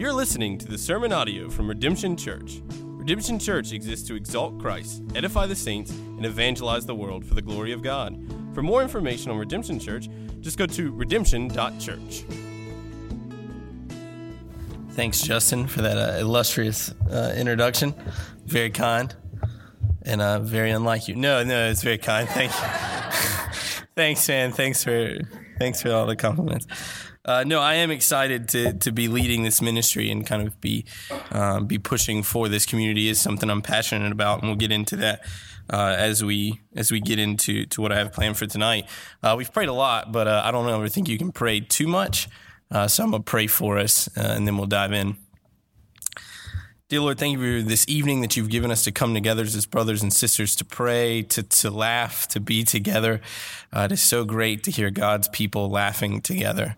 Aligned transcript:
You're 0.00 0.14
listening 0.14 0.56
to 0.56 0.66
the 0.66 0.78
sermon 0.78 1.12
audio 1.12 1.50
from 1.50 1.68
Redemption 1.68 2.16
Church. 2.16 2.62
Redemption 2.70 3.38
Church 3.38 3.72
exists 3.72 4.08
to 4.08 4.14
exalt 4.14 4.58
Christ, 4.58 5.02
edify 5.14 5.44
the 5.44 5.54
saints, 5.54 5.90
and 5.90 6.24
evangelize 6.24 6.86
the 6.86 6.94
world 6.94 7.22
for 7.22 7.34
the 7.34 7.42
glory 7.42 7.72
of 7.72 7.82
God. 7.82 8.18
For 8.54 8.62
more 8.62 8.80
information 8.80 9.30
on 9.30 9.36
Redemption 9.36 9.78
Church, 9.78 10.08
just 10.40 10.56
go 10.56 10.64
to 10.64 10.90
redemption.church. 10.90 12.24
Thanks, 14.92 15.20
Justin, 15.20 15.66
for 15.66 15.82
that 15.82 15.98
uh, 15.98 16.18
illustrious 16.18 16.94
uh, 17.10 17.34
introduction. 17.36 17.94
Very 18.46 18.70
kind 18.70 19.14
and 20.00 20.22
uh, 20.22 20.38
very 20.38 20.70
unlike 20.70 21.08
you. 21.08 21.14
No, 21.14 21.44
no, 21.44 21.68
it's 21.68 21.82
very 21.82 21.98
kind. 21.98 22.26
Thank 22.26 22.52
you. 22.52 23.84
thanks, 23.96 24.26
man. 24.26 24.52
Thanks 24.52 24.82
for 24.82 25.18
thanks 25.58 25.82
for 25.82 25.92
all 25.92 26.06
the 26.06 26.16
compliments. 26.16 26.66
Uh, 27.30 27.44
no, 27.44 27.60
I 27.60 27.74
am 27.74 27.92
excited 27.92 28.48
to 28.48 28.72
to 28.72 28.90
be 28.90 29.06
leading 29.06 29.44
this 29.44 29.62
ministry 29.62 30.10
and 30.10 30.26
kind 30.26 30.44
of 30.44 30.60
be 30.60 30.84
um, 31.30 31.66
be 31.66 31.78
pushing 31.78 32.24
for 32.24 32.48
this 32.48 32.66
community 32.66 33.08
is 33.08 33.20
something 33.20 33.48
I'm 33.48 33.62
passionate 33.62 34.10
about, 34.10 34.40
and 34.40 34.48
we'll 34.48 34.56
get 34.56 34.72
into 34.72 34.96
that 34.96 35.24
uh, 35.72 35.94
as 35.96 36.24
we 36.24 36.60
as 36.74 36.90
we 36.90 36.98
get 36.98 37.20
into 37.20 37.66
to 37.66 37.80
what 37.80 37.92
I 37.92 37.98
have 37.98 38.12
planned 38.12 38.36
for 38.36 38.46
tonight. 38.46 38.86
Uh, 39.22 39.36
we've 39.38 39.52
prayed 39.52 39.68
a 39.68 39.72
lot, 39.72 40.10
but 40.10 40.26
uh, 40.26 40.42
I 40.44 40.50
don't 40.50 40.68
ever 40.68 40.88
think 40.88 41.08
you 41.08 41.18
can 41.18 41.30
pray 41.30 41.60
too 41.60 41.86
much. 41.86 42.28
Uh, 42.68 42.88
so 42.88 43.04
I'm 43.04 43.12
gonna 43.12 43.22
pray 43.22 43.46
for 43.46 43.78
us, 43.78 44.08
and 44.16 44.44
then 44.44 44.56
we'll 44.56 44.66
dive 44.66 44.92
in. 44.92 45.16
Dear 46.88 47.02
Lord, 47.02 47.18
thank 47.20 47.38
you 47.38 47.60
for 47.60 47.68
this 47.68 47.84
evening 47.88 48.22
that 48.22 48.36
you've 48.36 48.50
given 48.50 48.72
us 48.72 48.82
to 48.82 48.90
come 48.90 49.14
together 49.14 49.44
as 49.44 49.66
brothers 49.66 50.02
and 50.02 50.12
sisters 50.12 50.56
to 50.56 50.64
pray, 50.64 51.22
to, 51.22 51.44
to 51.44 51.70
laugh, 51.70 52.26
to 52.26 52.40
be 52.40 52.64
together. 52.64 53.20
It 53.72 53.92
is 53.92 54.02
so 54.02 54.24
great 54.24 54.64
to 54.64 54.72
hear 54.72 54.90
God's 54.90 55.28
people 55.28 55.70
laughing 55.70 56.20
together. 56.20 56.76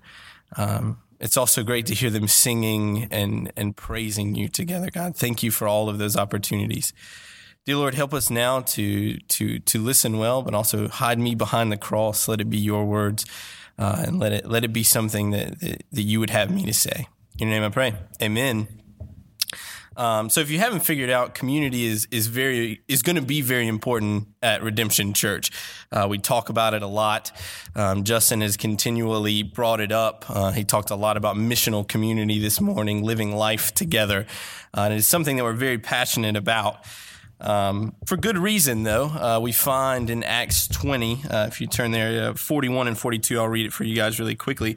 Um, 0.57 0.99
it's 1.21 1.37
also 1.37 1.63
great 1.63 1.87
to 1.87 1.95
hear 1.95 2.11
them 2.11 2.27
singing 2.27 3.07
and, 3.13 3.53
and 3.57 3.77
praising 3.77 4.35
you 4.35 4.49
together, 4.49 4.91
God. 4.91 5.17
Thank 5.17 5.43
you 5.43 5.53
for 5.53 5.69
all 5.69 5.89
of 5.89 5.99
those 5.99 6.17
opportunities. 6.17 6.93
Dear 7.65 7.77
Lord, 7.77 7.95
help 7.95 8.13
us 8.13 8.29
now 8.29 8.61
to, 8.61 9.19
to, 9.19 9.61
to 9.61 9.81
listen 9.81 10.19
well, 10.19 10.43
but 10.43 10.53
also 10.53 10.89
hide 10.89 11.21
me 11.21 11.37
behind 11.37 11.71
the 11.71 11.77
cross. 11.77 12.27
Let 12.27 12.41
it 12.41 12.51
be 12.51 12.59
your 12.59 12.85
words, 12.85 13.25
uh, 13.79 14.03
and 14.05 14.19
let 14.19 14.33
it, 14.33 14.47
let 14.47 14.65
it 14.65 14.73
be 14.73 14.83
something 14.83 15.31
that, 15.31 15.61
that, 15.61 15.85
that 15.93 16.03
you 16.03 16.19
would 16.19 16.31
have 16.31 16.51
me 16.51 16.67
to 16.67 16.75
say. 16.75 17.07
In 17.39 17.49
your 17.49 17.61
name 17.61 17.65
I 17.65 17.71
pray. 17.71 17.95
Amen. 18.21 18.82
Um, 19.97 20.31
so 20.31 20.41
if 20.41 20.51
you 20.51 20.59
haven't 20.59 20.81
figured 20.81 21.11
out, 21.11 21.35
community 21.35 21.87
is 21.87 22.07
is 22.11 22.27
very 22.27 22.83
is 22.89 23.03
going 23.03 23.17
to 23.17 23.23
be 23.23 23.41
very 23.41 23.67
important 23.67 24.29
at 24.43 24.63
Redemption 24.63 25.13
Church. 25.13 25.51
Uh, 25.91 26.07
we 26.09 26.19
talk 26.19 26.49
about 26.49 26.75
it 26.75 26.83
a 26.83 26.87
lot. 26.87 27.33
Um, 27.75 28.05
Justin 28.05 28.41
has 28.41 28.57
continually 28.57 29.43
brought 29.43 29.81
it 29.81 29.93
up. 29.93 30.25
Uh, 30.29 30.53
he 30.53 30.65
talked 30.65 30.91
a 30.91 30.97
lot 30.97 31.17
about 31.17 31.37
missional 31.37 31.87
community 31.87 32.39
this 32.39 32.61
morning, 32.61 33.03
living 33.03 33.35
life 33.35 33.75
together, 33.75 34.27
uh, 34.77 34.83
and 34.83 34.95
it's 34.95 35.07
something 35.07 35.37
that 35.37 35.45
we're 35.45 35.53
very 35.53 35.79
passionate 35.79 36.37
about. 36.37 36.85
Um, 37.43 37.97
for 38.07 38.17
good 38.17 38.39
reason, 38.39 38.85
though, 38.85 39.07
uh, 39.07 39.41
we 39.43 39.51
find 39.51 40.09
in 40.11 40.23
Acts 40.23 40.69
20, 40.69 41.25
uh, 41.29 41.47
if 41.49 41.61
you 41.61 41.67
turn 41.67 41.91
there, 41.91 42.31
uh, 42.31 42.35
41 42.35 42.87
and 42.87 42.97
42, 42.97 43.39
I'll 43.39 43.49
read 43.49 43.67
it 43.67 43.73
for 43.73 43.83
you 43.83 43.97
guys 43.97 44.21
really 44.21 44.37
quickly. 44.37 44.77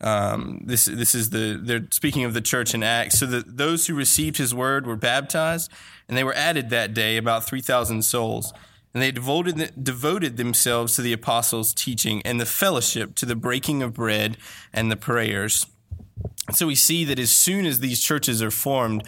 Um, 0.00 0.62
this 0.64 0.86
this 0.86 1.14
is 1.14 1.30
the 1.30 1.60
they're 1.62 1.86
speaking 1.90 2.24
of 2.24 2.34
the 2.34 2.40
church 2.40 2.74
in 2.74 2.82
Acts. 2.82 3.18
So 3.18 3.26
that 3.26 3.58
those 3.58 3.86
who 3.86 3.94
received 3.94 4.38
his 4.38 4.54
word 4.54 4.86
were 4.86 4.96
baptized, 4.96 5.70
and 6.08 6.16
they 6.16 6.24
were 6.24 6.34
added 6.34 6.70
that 6.70 6.94
day 6.94 7.18
about 7.18 7.44
3,000 7.44 8.02
souls. 8.02 8.52
And 8.94 9.02
they 9.02 9.10
devoted, 9.10 9.84
devoted 9.84 10.38
themselves 10.38 10.96
to 10.96 11.02
the 11.02 11.12
apostles' 11.12 11.74
teaching 11.74 12.22
and 12.24 12.40
the 12.40 12.46
fellowship, 12.46 13.14
to 13.16 13.26
the 13.26 13.36
breaking 13.36 13.82
of 13.82 13.92
bread 13.92 14.38
and 14.72 14.90
the 14.90 14.96
prayers. 14.96 15.66
So 16.52 16.66
we 16.66 16.76
see 16.76 17.04
that 17.04 17.18
as 17.18 17.30
soon 17.30 17.66
as 17.66 17.80
these 17.80 18.00
churches 18.00 18.42
are 18.42 18.50
formed, 18.50 19.02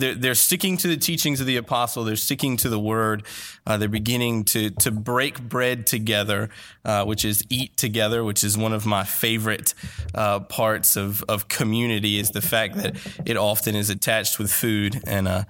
they're, 0.00 0.14
they're 0.14 0.34
sticking 0.34 0.76
to 0.78 0.88
the 0.88 0.96
teachings 0.96 1.40
of 1.40 1.46
the 1.46 1.56
apostle. 1.56 2.04
They're 2.04 2.16
sticking 2.16 2.56
to 2.58 2.68
the 2.68 2.78
word. 2.78 3.24
Uh, 3.66 3.76
they're 3.76 3.88
beginning 3.88 4.44
to, 4.44 4.70
to 4.70 4.90
break 4.90 5.40
bread 5.40 5.86
together, 5.86 6.50
uh, 6.84 7.04
which 7.04 7.24
is 7.24 7.44
eat 7.48 7.76
together, 7.76 8.24
which 8.24 8.42
is 8.42 8.56
one 8.56 8.72
of 8.72 8.86
my 8.86 9.04
favorite 9.04 9.74
uh, 10.14 10.40
parts 10.40 10.96
of, 10.96 11.22
of 11.28 11.48
community 11.48 12.18
is 12.18 12.30
the 12.30 12.42
fact 12.42 12.76
that 12.76 12.96
it 13.26 13.36
often 13.36 13.74
is 13.74 13.90
attached 13.90 14.38
with 14.38 14.50
food. 14.50 15.00
And 15.06 15.28
uh, 15.28 15.44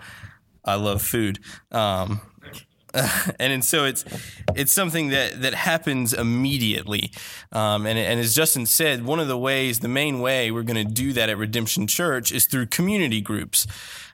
I 0.64 0.74
love 0.74 1.02
food. 1.02 1.38
Um, 1.70 2.20
and, 2.94 3.52
and 3.52 3.64
so 3.64 3.84
it's 3.84 4.04
it's 4.56 4.72
something 4.72 5.10
that 5.10 5.42
that 5.42 5.54
happens 5.54 6.12
immediately. 6.12 7.12
Um, 7.52 7.86
and 7.86 7.98
and 7.98 8.18
as 8.18 8.34
Justin 8.34 8.66
said, 8.66 9.04
one 9.04 9.20
of 9.20 9.28
the 9.28 9.38
ways, 9.38 9.78
the 9.78 9.88
main 9.88 10.20
way 10.20 10.50
we're 10.50 10.64
going 10.64 10.84
to 10.84 10.92
do 10.92 11.12
that 11.12 11.28
at 11.28 11.38
Redemption 11.38 11.86
Church 11.86 12.32
is 12.32 12.46
through 12.46 12.66
community 12.66 13.20
groups. 13.20 13.66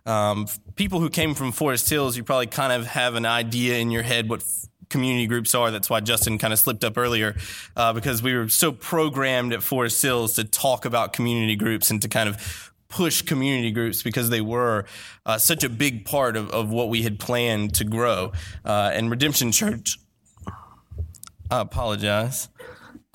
Um, 0.06 0.46
people 0.76 1.00
who 1.00 1.10
came 1.10 1.34
from 1.34 1.52
Forest 1.52 1.90
Hills, 1.90 2.16
you 2.16 2.24
probably 2.24 2.46
kind 2.46 2.72
of 2.72 2.86
have 2.86 3.16
an 3.16 3.26
idea 3.26 3.78
in 3.78 3.90
your 3.90 4.02
head 4.02 4.28
what 4.28 4.44
community 4.88 5.26
groups 5.26 5.54
are. 5.54 5.70
That's 5.70 5.90
why 5.90 6.00
Justin 6.00 6.38
kind 6.38 6.52
of 6.52 6.58
slipped 6.58 6.84
up 6.84 6.96
earlier, 6.96 7.36
uh, 7.76 7.92
because 7.92 8.22
we 8.22 8.34
were 8.34 8.48
so 8.48 8.72
programmed 8.72 9.52
at 9.52 9.62
Forest 9.62 10.00
Hills 10.00 10.34
to 10.34 10.44
talk 10.44 10.84
about 10.84 11.12
community 11.12 11.56
groups 11.56 11.90
and 11.90 12.00
to 12.02 12.08
kind 12.08 12.28
of 12.28 12.72
push 12.88 13.22
community 13.22 13.72
groups 13.72 14.02
because 14.02 14.30
they 14.30 14.40
were 14.40 14.84
uh, 15.26 15.38
such 15.38 15.64
a 15.64 15.68
big 15.68 16.04
part 16.04 16.36
of, 16.36 16.50
of 16.50 16.70
what 16.70 16.88
we 16.88 17.02
had 17.02 17.18
planned 17.18 17.74
to 17.74 17.84
grow. 17.84 18.32
Uh, 18.64 18.90
and 18.94 19.10
Redemption 19.10 19.50
Church, 19.50 19.98
I 21.50 21.60
apologize. 21.60 22.48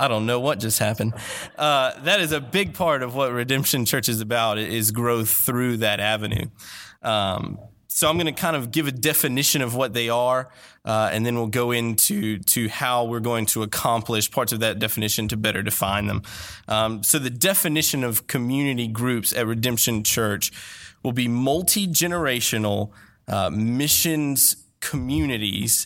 I 0.01 0.07
don't 0.07 0.25
know 0.25 0.39
what 0.39 0.59
just 0.59 0.79
happened. 0.79 1.13
Uh, 1.55 1.91
that 2.01 2.19
is 2.21 2.31
a 2.31 2.41
big 2.41 2.73
part 2.73 3.03
of 3.03 3.13
what 3.13 3.31
Redemption 3.31 3.85
Church 3.85 4.09
is 4.09 4.19
about 4.19 4.57
is 4.57 4.89
growth 4.89 5.29
through 5.29 5.77
that 5.77 5.99
avenue. 5.99 6.47
Um, 7.03 7.59
so 7.87 8.09
I'm 8.09 8.15
going 8.15 8.33
to 8.33 8.41
kind 8.41 8.55
of 8.55 8.71
give 8.71 8.87
a 8.87 8.91
definition 8.91 9.61
of 9.61 9.75
what 9.75 9.93
they 9.93 10.09
are, 10.09 10.49
uh, 10.85 11.09
and 11.11 11.23
then 11.23 11.35
we'll 11.35 11.47
go 11.47 11.69
into 11.69 12.39
to 12.39 12.67
how 12.67 13.05
we're 13.05 13.19
going 13.19 13.45
to 13.47 13.61
accomplish 13.61 14.31
parts 14.31 14.51
of 14.51 14.61
that 14.61 14.79
definition 14.79 15.27
to 15.27 15.37
better 15.37 15.61
define 15.61 16.07
them. 16.07 16.23
Um, 16.67 17.03
so 17.03 17.19
the 17.19 17.29
definition 17.29 18.03
of 18.03 18.25
community 18.25 18.87
groups 18.87 19.33
at 19.33 19.45
Redemption 19.45 20.03
Church 20.03 20.51
will 21.03 21.11
be 21.11 21.27
multi 21.27 21.85
generational 21.85 22.89
uh, 23.27 23.51
missions 23.51 24.55
communities 24.79 25.85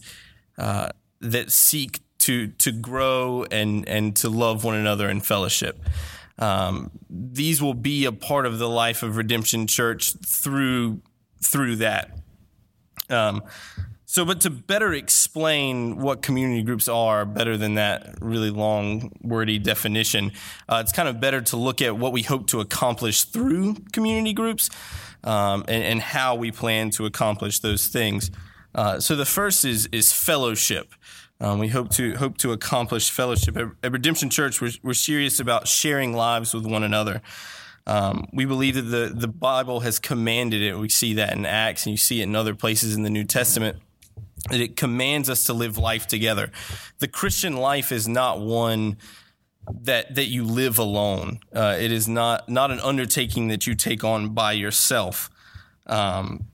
uh, 0.57 0.89
that 1.19 1.51
seek 1.51 1.99
to 2.25 2.47
to 2.47 2.71
grow 2.71 3.45
and 3.49 3.87
and 3.87 4.15
to 4.17 4.29
love 4.29 4.63
one 4.63 4.75
another 4.75 5.09
in 5.09 5.21
fellowship. 5.21 5.79
Um, 6.37 6.91
these 7.09 7.61
will 7.61 7.73
be 7.73 8.05
a 8.05 8.11
part 8.11 8.45
of 8.45 8.59
the 8.59 8.67
life 8.67 9.03
of 9.03 9.15
Redemption 9.15 9.67
Church 9.67 10.13
through 10.25 11.01
through 11.41 11.77
that. 11.77 12.11
Um, 13.09 13.43
so, 14.07 14.23
but 14.23 14.41
to 14.41 14.49
better 14.49 14.93
explain 14.93 15.97
what 15.97 16.21
community 16.21 16.63
groups 16.63 16.87
are, 16.87 17.25
better 17.25 17.57
than 17.57 17.75
that 17.75 18.15
really 18.21 18.49
long, 18.49 19.11
wordy 19.21 19.59
definition, 19.59 20.31
uh, 20.69 20.77
it's 20.81 20.91
kind 20.91 21.09
of 21.09 21.19
better 21.19 21.41
to 21.41 21.57
look 21.57 21.81
at 21.81 21.97
what 21.97 22.13
we 22.13 22.21
hope 22.21 22.47
to 22.47 22.59
accomplish 22.59 23.23
through 23.25 23.75
community 23.91 24.31
groups 24.31 24.69
um, 25.23 25.65
and, 25.67 25.83
and, 25.83 26.01
how 26.01 26.35
we 26.35 26.51
plan 26.51 26.91
to 26.91 27.05
accomplish 27.05 27.59
those 27.59 27.87
things. 27.87 28.31
Uh, 28.73 28.99
so, 28.99 29.15
the 29.15 29.25
first 29.25 29.65
is 29.65 29.87
is 29.91 30.11
fellowship. 30.11 30.93
Um, 31.39 31.59
we 31.59 31.67
hope 31.67 31.89
to 31.91 32.15
hope 32.15 32.37
to 32.39 32.53
accomplish 32.53 33.09
fellowship 33.09 33.57
at, 33.57 33.67
at 33.83 33.91
Redemption 33.91 34.29
Church. 34.29 34.61
We're, 34.61 34.71
we're, 34.81 34.93
serious 34.93 35.39
about 35.39 35.67
sharing 35.67 36.13
lives 36.13 36.53
with 36.53 36.65
one 36.65 36.83
another. 36.83 37.21
Um, 37.85 38.27
we 38.31 38.45
believe 38.45 38.75
that 38.75 38.83
the 38.83 39.11
the 39.13 39.27
Bible 39.27 39.81
has 39.81 39.99
commanded 39.99 40.61
it. 40.61 40.77
We 40.77 40.89
see 40.89 41.13
that 41.15 41.33
in 41.33 41.45
Acts, 41.45 41.85
and 41.85 41.91
you 41.91 41.97
see 41.97 42.21
it 42.21 42.23
in 42.23 42.35
other 42.35 42.55
places 42.55 42.95
in 42.95 43.03
the 43.03 43.09
New 43.09 43.25
Testament. 43.25 43.77
That 44.49 44.61
it 44.61 44.77
commands 44.77 45.29
us 45.29 45.43
to 45.45 45.53
live 45.53 45.77
life 45.77 46.07
together. 46.07 46.51
The 46.99 47.07
Christian 47.07 47.57
life 47.57 47.91
is 47.91 48.07
not 48.07 48.39
one 48.39 48.97
that 49.81 50.15
that 50.15 50.27
you 50.27 50.45
live 50.45 50.79
alone. 50.79 51.39
Uh, 51.53 51.75
it 51.77 51.91
is 51.91 52.07
not 52.07 52.47
not 52.47 52.71
an 52.71 52.79
undertaking 52.79 53.49
that 53.49 53.67
you 53.67 53.75
take 53.75 54.03
on 54.03 54.29
by 54.29 54.53
yourself. 54.53 55.29
Um, 55.87 56.45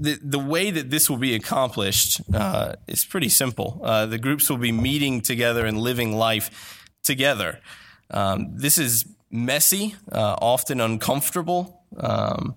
the, 0.00 0.18
the 0.22 0.38
way 0.38 0.70
that 0.70 0.90
this 0.90 1.10
will 1.10 1.18
be 1.18 1.34
accomplished 1.34 2.20
uh, 2.34 2.74
is 2.86 3.04
pretty 3.04 3.28
simple. 3.28 3.80
Uh, 3.82 4.06
the 4.06 4.18
groups 4.18 4.48
will 4.50 4.58
be 4.58 4.72
meeting 4.72 5.20
together 5.20 5.66
and 5.66 5.78
living 5.78 6.16
life 6.16 6.86
together. 7.02 7.60
Um, 8.10 8.56
this 8.56 8.78
is 8.78 9.04
messy, 9.30 9.94
uh, 10.10 10.36
often 10.40 10.80
uncomfortable. 10.80 11.82
Um, 11.96 12.56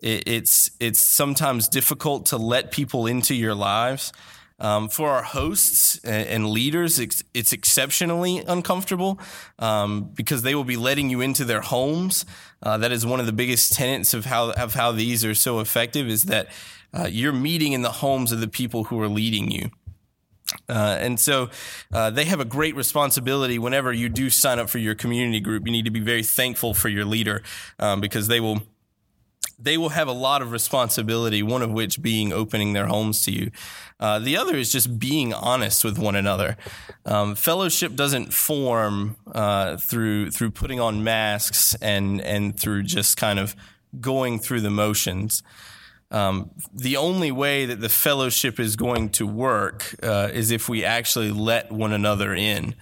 it, 0.00 0.24
it's 0.26 0.70
it's 0.80 1.00
sometimes 1.00 1.68
difficult 1.68 2.26
to 2.26 2.36
let 2.36 2.70
people 2.70 3.06
into 3.06 3.34
your 3.34 3.54
lives. 3.54 4.12
Um, 4.60 4.90
for 4.90 5.08
our 5.08 5.22
hosts 5.22 5.98
and, 6.04 6.50
leaders, 6.50 6.98
it's, 6.98 7.24
it's, 7.32 7.52
exceptionally 7.52 8.44
uncomfortable 8.46 9.18
um, 9.58 10.10
because 10.14 10.42
they 10.42 10.54
will 10.54 10.64
be 10.64 10.76
letting 10.76 11.08
you 11.08 11.22
into 11.22 11.46
their 11.46 11.62
homes. 11.62 12.26
Uh, 12.62 12.76
that 12.76 12.92
is 12.92 13.06
one 13.06 13.20
of 13.20 13.26
the 13.26 13.32
biggest 13.32 13.72
tenets 13.72 14.12
of 14.12 14.26
how 14.26 14.50
of 14.50 14.74
how 14.74 14.92
these 14.92 15.24
are 15.24 15.34
so 15.34 15.60
effective 15.60 16.08
is 16.08 16.24
that 16.24 16.48
uh, 16.92 17.08
you're 17.10 17.32
meeting 17.32 17.72
in 17.72 17.80
the 17.80 17.90
homes 17.90 18.32
of 18.32 18.40
the 18.40 18.48
people 18.48 18.84
who 18.84 19.00
are 19.00 19.08
leading 19.08 19.50
you. 19.50 19.70
Uh, 20.68 20.96
and 21.00 21.18
so 21.18 21.50
uh, 21.92 22.10
they 22.10 22.24
have 22.24 22.40
a 22.40 22.44
great 22.44 22.74
responsibility 22.74 23.58
whenever 23.58 23.92
you 23.92 24.08
do 24.08 24.30
sign 24.30 24.58
up 24.58 24.68
for 24.68 24.78
your 24.78 24.94
community 24.94 25.40
group. 25.40 25.64
You 25.66 25.72
need 25.72 25.84
to 25.84 25.90
be 25.90 26.00
very 26.00 26.22
thankful 26.22 26.74
for 26.74 26.88
your 26.88 27.04
leader 27.04 27.42
um, 27.78 28.00
because 28.00 28.28
they 28.28 28.40
will 28.40 28.62
they 29.62 29.76
will 29.76 29.90
have 29.90 30.08
a 30.08 30.12
lot 30.12 30.42
of 30.42 30.52
responsibility, 30.52 31.42
one 31.42 31.62
of 31.62 31.70
which 31.70 32.02
being 32.02 32.32
opening 32.32 32.72
their 32.72 32.86
homes 32.86 33.24
to 33.24 33.32
you. 33.32 33.50
Uh, 33.98 34.18
the 34.18 34.36
other 34.36 34.56
is 34.56 34.72
just 34.72 34.98
being 34.98 35.34
honest 35.34 35.84
with 35.84 35.98
one 35.98 36.16
another. 36.16 36.56
Um, 37.04 37.34
fellowship 37.34 37.94
doesn't 37.94 38.32
form 38.32 39.16
uh, 39.32 39.76
through 39.76 40.30
through 40.30 40.52
putting 40.52 40.80
on 40.80 41.04
masks 41.04 41.74
and 41.82 42.20
and 42.20 42.58
through 42.58 42.84
just 42.84 43.16
kind 43.16 43.38
of 43.38 43.54
going 44.00 44.38
through 44.38 44.60
the 44.62 44.70
motions. 44.70 45.42
Um, 46.10 46.50
the 46.72 46.96
only 46.96 47.30
way 47.30 47.66
that 47.66 47.80
the 47.80 47.88
fellowship 47.88 48.58
is 48.58 48.74
going 48.74 49.10
to 49.10 49.26
work 49.26 49.94
uh, 50.02 50.30
is 50.32 50.50
if 50.50 50.68
we 50.68 50.84
actually 50.84 51.30
let 51.30 51.70
one 51.70 51.92
another 51.92 52.34
in. 52.34 52.74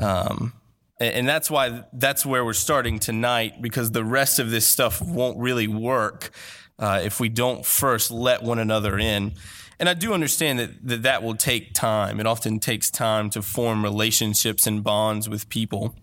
Um, 0.00 0.52
and 1.00 1.28
that's 1.28 1.50
why 1.50 1.84
that's 1.92 2.26
where 2.26 2.44
we're 2.44 2.52
starting 2.52 2.98
tonight 2.98 3.62
because 3.62 3.92
the 3.92 4.04
rest 4.04 4.38
of 4.38 4.50
this 4.50 4.66
stuff 4.66 5.00
won't 5.00 5.38
really 5.38 5.68
work 5.68 6.30
uh, 6.78 7.00
if 7.04 7.20
we 7.20 7.28
don't 7.28 7.64
first 7.64 8.10
let 8.10 8.42
one 8.42 8.58
another 8.58 8.98
in. 8.98 9.32
And 9.80 9.88
I 9.88 9.94
do 9.94 10.12
understand 10.12 10.58
that, 10.58 10.86
that 10.88 11.02
that 11.02 11.22
will 11.22 11.36
take 11.36 11.72
time. 11.72 12.18
It 12.18 12.26
often 12.26 12.58
takes 12.58 12.90
time 12.90 13.30
to 13.30 13.42
form 13.42 13.84
relationships 13.84 14.66
and 14.66 14.82
bonds 14.82 15.28
with 15.28 15.48
people. 15.48 15.94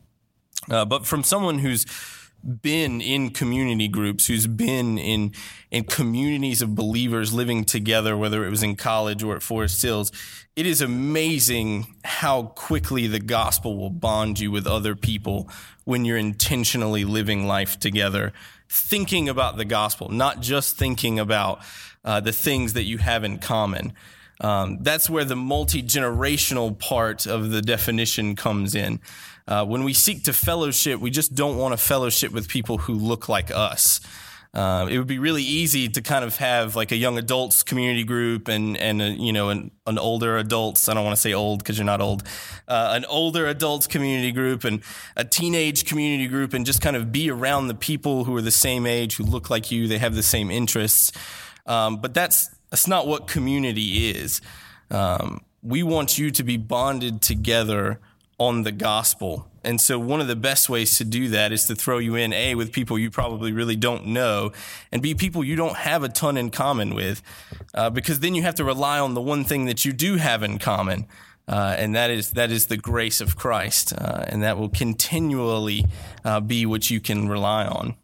Uh, 0.69 0.86
but 0.86 1.06
from 1.06 1.24
someone 1.24 1.59
who's 1.59 1.86
been 2.45 3.01
in 3.01 3.31
community 3.31 3.88
groups, 3.88 4.27
who's 4.27 4.47
been 4.47 4.97
in 4.97 5.33
in 5.71 5.83
communities 5.83 6.62
of 6.62 6.75
believers 6.75 7.33
living 7.33 7.63
together, 7.65 8.15
whether 8.15 8.45
it 8.45 8.50
was 8.50 8.63
in 8.63 8.75
college 8.75 9.24
or 9.24 9.36
at 9.36 9.44
Forest 9.44 9.81
Hills, 9.81 10.12
it 10.56 10.65
is 10.65 10.81
amazing 10.81 11.95
how 12.03 12.44
quickly 12.44 13.07
the 13.07 13.19
gospel 13.19 13.75
will 13.77 13.89
bond 13.89 14.39
you 14.39 14.51
with 14.51 14.68
other 14.68 14.95
people 14.95 15.50
when 15.83 16.06
you're 16.06 16.18
intentionally 16.18 17.03
living 17.03 17.47
life 17.47 17.80
together, 17.80 18.31
thinking 18.69 19.27
about 19.27 19.57
the 19.57 19.65
gospel, 19.65 20.09
not 20.09 20.42
just 20.42 20.77
thinking 20.77 21.19
about 21.19 21.59
uh, 22.06 22.19
the 22.19 22.31
things 22.31 22.74
that 22.74 22.83
you 22.83 23.00
have 23.00 23.24
in 23.24 23.39
common. 23.39 23.94
Um, 24.42 24.80
that's 24.81 25.09
where 25.09 25.25
the 25.25 25.36
multi 25.36 25.81
generational 25.81 26.77
part 26.77 27.25
of 27.25 27.51
the 27.51 27.62
definition 27.62 28.36
comes 28.36 28.75
in. 28.75 29.00
Uh, 29.47 29.65
when 29.65 29.83
we 29.83 29.94
seek 29.94 30.24
to 30.24 30.33
fellowship, 30.33 31.00
we 31.00 31.12
just 31.12 31.36
don't 31.36 31.57
want 31.57 31.71
to 31.74 31.77
fellowship 31.77 32.31
with 32.31 32.47
people 32.47 32.80
who 32.80 32.94
look 32.94 33.30
like 33.30 33.51
us. 33.51 34.01
Uh, 34.56 34.88
it 34.89 34.97
would 34.97 35.07
be 35.07 35.19
really 35.19 35.44
easy 35.44 35.89
to 35.89 36.01
kind 36.01 36.24
of 36.24 36.38
have 36.38 36.77
like 36.77 36.94
a 36.94 36.95
young 36.95 37.18
adults 37.18 37.62
community 37.62 38.06
group 38.06 38.47
and 38.47 38.77
and 38.77 39.01
a, 39.01 39.09
you 39.09 39.33
know 39.33 39.50
an, 39.50 39.69
an 39.86 40.00
older 40.00 40.38
adults. 40.38 40.88
I 40.88 40.94
don't 40.94 41.03
want 41.03 41.13
to 41.13 41.21
say 41.21 41.33
old 41.33 41.59
because 41.59 41.77
you're 41.77 41.86
not 41.86 42.00
old. 42.00 42.24
Uh, 42.65 42.94
an 42.94 43.03
older 43.06 43.47
adults 43.47 43.86
community 43.86 44.31
group 44.31 44.63
and 44.63 44.81
a 45.18 45.25
teenage 45.25 45.83
community 45.83 46.30
group, 46.30 46.53
and 46.53 46.65
just 46.65 46.80
kind 46.81 46.95
of 46.95 47.12
be 47.12 47.30
around 47.30 47.68
the 47.68 47.75
people 47.75 48.24
who 48.24 48.33
are 48.38 48.42
the 48.42 48.50
same 48.50 48.86
age, 48.86 49.18
who 49.18 49.25
look 49.25 49.50
like 49.50 49.71
you, 49.71 49.89
they 49.89 49.97
have 49.97 50.15
the 50.15 50.24
same 50.24 50.50
interests. 50.50 51.12
Um, 51.65 51.97
but 51.97 52.13
that's 52.13 52.56
that's 52.69 52.88
not 52.88 53.07
what 53.07 53.27
community 53.27 54.09
is. 54.09 54.39
Um, 54.89 55.44
we 55.62 55.83
want 55.83 56.18
you 56.18 56.31
to 56.31 56.44
be 56.44 56.56
bonded 56.56 57.21
together 57.21 58.00
on 58.38 58.64
the 58.64 58.72
gospel. 58.72 59.48
And 59.64 59.82
so, 59.82 59.98
one 59.98 60.22
of 60.22 60.28
the 60.28 60.36
best 60.36 60.70
ways 60.70 60.98
to 60.98 61.04
do 61.04 61.30
that 61.30 61.52
is 61.52 61.66
to 61.66 61.76
throw 61.76 61.98
you 61.98 62.16
in 62.16 62.34
A, 62.34 62.56
with 62.56 62.72
people 62.72 63.00
you 63.00 63.10
probably 63.10 63.52
really 63.52 63.76
don't 63.76 64.06
know, 64.08 64.52
and 64.92 65.02
B, 65.02 65.16
people 65.16 65.44
you 65.44 65.56
don't 65.56 65.78
have 65.78 66.04
a 66.04 66.10
ton 66.10 66.38
in 66.38 66.52
common 66.52 66.94
with, 66.94 67.22
uh, 67.74 67.90
because 67.90 68.20
then 68.20 68.36
you 68.36 68.44
have 68.44 68.56
to 68.56 68.64
rely 68.64 69.00
on 69.00 69.16
the 69.16 69.22
one 69.22 69.44
thing 69.44 69.66
that 69.66 69.84
you 69.84 69.92
do 69.92 70.18
have 70.18 70.44
in 70.44 70.60
common. 70.60 71.08
Uh, 71.48 71.76
and 71.78 71.96
that 71.96 72.10
is 72.10 72.32
that 72.32 72.52
is 72.52 72.68
the 72.68 72.78
grace 72.78 73.22
of 73.22 73.36
Christ, 73.36 73.94
uh, 73.96 74.26
and 74.28 74.42
that 74.42 74.58
will 74.58 74.70
continually 74.70 75.86
uh, 76.24 76.40
be 76.40 76.66
what 76.66 76.90
you 76.90 77.00
can 77.00 77.28
rely 77.28 77.66
on. 77.66 77.96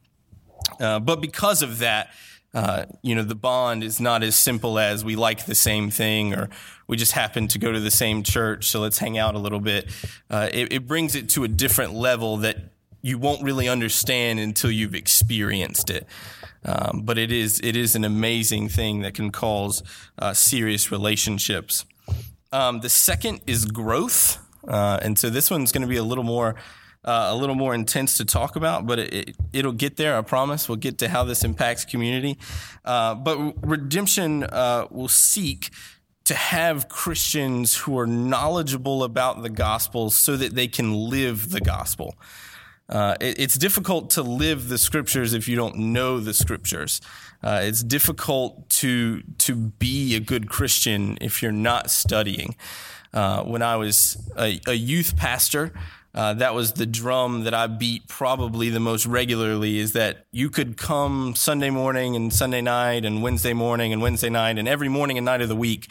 Uh, 0.80 1.00
but 1.00 1.22
because 1.22 1.62
of 1.62 1.80
that, 1.80 2.12
uh, 2.54 2.86
you 3.02 3.16
know, 3.16 3.24
the 3.24 3.36
bond 3.36 3.84
is 3.84 4.02
not 4.02 4.24
as 4.24 4.36
simple 4.36 4.78
as 4.78 5.06
we 5.06 5.16
like 5.16 5.46
the 5.46 5.56
same 5.56 5.90
thing 5.90 6.34
or 6.34 6.50
we 6.88 6.98
just 6.98 7.14
happen 7.14 7.48
to 7.48 7.58
go 7.58 7.72
to 7.72 7.80
the 7.80 7.92
same 7.92 8.24
church, 8.24 8.68
so 8.68 8.82
let's 8.82 8.98
hang 8.98 9.18
out 9.18 9.36
a 9.36 9.40
little 9.40 9.62
bit. 9.62 9.90
Uh, 10.30 10.50
it, 10.52 10.74
it, 10.74 10.88
brings 10.88 11.16
it 11.16 11.30
to 11.30 11.46
a 11.46 11.48
different 11.48 11.94
level 11.94 12.38
that 12.38 12.58
you 13.02 13.18
won't 13.18 13.42
really 13.42 13.70
understand 13.70 14.40
until 14.40 14.70
you've 14.70 14.94
experienced 14.94 15.90
it. 15.90 16.06
Um, 16.66 17.02
but 17.06 17.18
it 17.18 17.32
is 17.32 17.60
it 17.64 17.76
is 17.76 17.96
an 17.96 18.04
amazing 18.04 18.70
thing 18.70 19.02
that 19.02 19.16
can 19.16 19.32
cause 19.32 19.82
uh, 20.20 20.34
serious 20.34 20.92
relationships. 20.92 21.86
Um, 22.52 22.82
the 22.82 22.90
second 22.90 23.42
is 23.48 23.66
growth, 23.66 24.38
uh, 24.68 25.00
and 25.02 25.18
so 25.18 25.30
this 25.30 25.50
one's 25.50 25.72
going 25.72 25.82
to 25.82 25.88
be 25.88 25.98
a 25.98 26.04
little 26.04 26.26
more 26.26 26.56
uh, 27.04 27.30
a 27.32 27.36
little 27.36 27.56
more 27.56 27.74
intense 27.74 28.18
to 28.18 28.26
talk 28.26 28.56
about, 28.56 28.86
but 28.86 29.00
it, 29.00 29.36
will 29.54 29.72
get 29.72 29.98
there. 29.98 30.18
I 30.18 30.22
promise. 30.22 30.70
We'll 30.70 30.76
get 30.78 31.00
to 31.00 31.10
how 31.10 31.24
this 31.24 31.44
impacts 31.44 31.86
community. 31.86 32.38
Uh, 32.86 33.16
but 33.16 33.38
redemption 33.66 34.44
uh, 34.44 34.88
will 34.92 35.08
seek 35.08 35.72
to 36.26 36.36
have 36.36 36.88
Christians 36.88 37.76
who 37.76 37.98
are 37.98 38.08
knowledgeable 38.08 39.04
about 39.04 39.42
the 39.42 39.50
gospel 39.50 40.12
so 40.12 40.38
that 40.38 40.54
they 40.54 40.68
can 40.68 40.94
live 40.94 41.50
the 41.50 41.60
gospel. 41.60 42.16
Uh, 42.88 43.16
it, 43.20 43.40
it's 43.40 43.58
difficult 43.58 44.12
to 44.12 44.22
live 44.22 44.70
the 44.70 44.78
scriptures 44.78 45.34
if 45.34 45.48
you 45.48 45.56
don't 45.56 45.78
know 45.78 46.20
the 46.20 46.34
scriptures. 46.34 47.02
Uh, 47.42 47.62
it's 47.64 47.82
difficult 47.82 48.70
to 48.70 49.24
to 49.40 49.56
be 49.56 50.16
a 50.16 50.20
good 50.20 50.50
Christian 50.50 51.18
if 51.22 51.42
you're 51.42 51.52
not 51.52 51.90
studying. 51.90 52.56
Uh, 53.14 53.44
when 53.44 53.62
I 53.62 53.76
was 53.76 54.18
a, 54.38 54.60
a 54.68 54.74
youth 54.74 55.18
pastor, 55.18 55.74
uh, 56.14 56.34
that 56.34 56.54
was 56.54 56.74
the 56.74 56.86
drum 56.86 57.44
that 57.46 57.54
I 57.54 57.68
beat 57.68 58.08
probably 58.08 58.70
the 58.70 58.80
most 58.80 59.06
regularly 59.06 59.80
is 59.80 59.94
that 59.94 60.26
you 60.32 60.50
could 60.50 60.76
come 60.78 61.36
Sunday 61.36 61.70
morning 61.70 62.16
and 62.16 62.34
Sunday 62.34 62.62
night 62.62 63.06
and 63.06 63.24
Wednesday 63.24 63.54
morning 63.54 63.94
and 63.94 64.02
Wednesday 64.02 64.30
night 64.30 64.58
and 64.58 64.68
every 64.68 64.90
morning 64.90 65.18
and 65.18 65.26
night 65.26 65.42
of 65.42 65.48
the 65.48 65.56
week. 65.56 65.90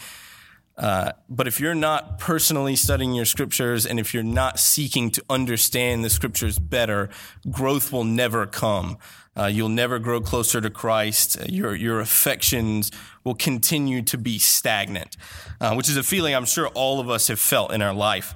Uh, 0.76 1.12
but 1.28 1.46
if 1.46 1.60
you're 1.60 1.74
not 1.74 2.18
personally 2.18 2.76
studying 2.76 3.12
your 3.14 3.24
scriptures 3.24 3.86
and 3.86 3.98
if 3.98 4.12
you're 4.14 4.22
not 4.22 4.58
seeking 4.58 5.10
to 5.10 5.22
understand 5.28 6.04
the 6.04 6.10
scriptures 6.10 6.58
better, 6.58 7.08
growth 7.50 7.92
will 7.92 8.04
never 8.04 8.46
come. 8.46 8.98
Uh, 9.36 9.46
you'll 9.46 9.68
never 9.68 9.98
grow 9.98 10.20
closer 10.20 10.60
to 10.60 10.70
Christ. 10.70 11.38
Your, 11.48 11.74
your 11.74 12.00
affections 12.00 12.90
will 13.24 13.34
continue 13.34 14.02
to 14.02 14.18
be 14.18 14.38
stagnant, 14.38 15.16
uh, 15.60 15.74
which 15.74 15.88
is 15.88 15.96
a 15.96 16.02
feeling 16.02 16.34
I'm 16.34 16.46
sure 16.46 16.68
all 16.68 17.00
of 17.00 17.08
us 17.08 17.28
have 17.28 17.38
felt 17.38 17.72
in 17.72 17.80
our 17.80 17.94
life. 17.94 18.34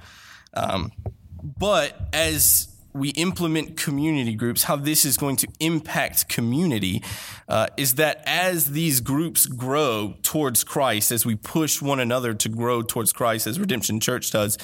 Um, 0.55 0.93
but 1.45 2.09
as 2.13 2.69
we 2.95 3.09
implement 3.11 3.77
community 3.77 4.35
groups, 4.35 4.65
how 4.65 4.77
this 4.77 5.05
is 5.05 5.17
going 5.17 5.35
to 5.37 5.49
impact 5.59 6.29
community 6.29 7.03
uh, 7.49 7.67
is 7.77 7.97
that 7.97 8.23
as 8.25 8.71
these 8.71 9.01
groups 9.01 9.47
grow 9.47 10.15
towards 10.23 10.63
Christ, 10.63 11.11
as 11.11 11.27
we 11.27 11.35
push 11.35 11.83
one 11.83 11.99
another 11.99 12.35
to 12.35 12.49
grow 12.49 12.83
towards 12.83 13.13
Christ, 13.13 13.49
as 13.49 13.59
Redemption 13.59 13.99
Church 13.99 14.31
does, 14.31 14.57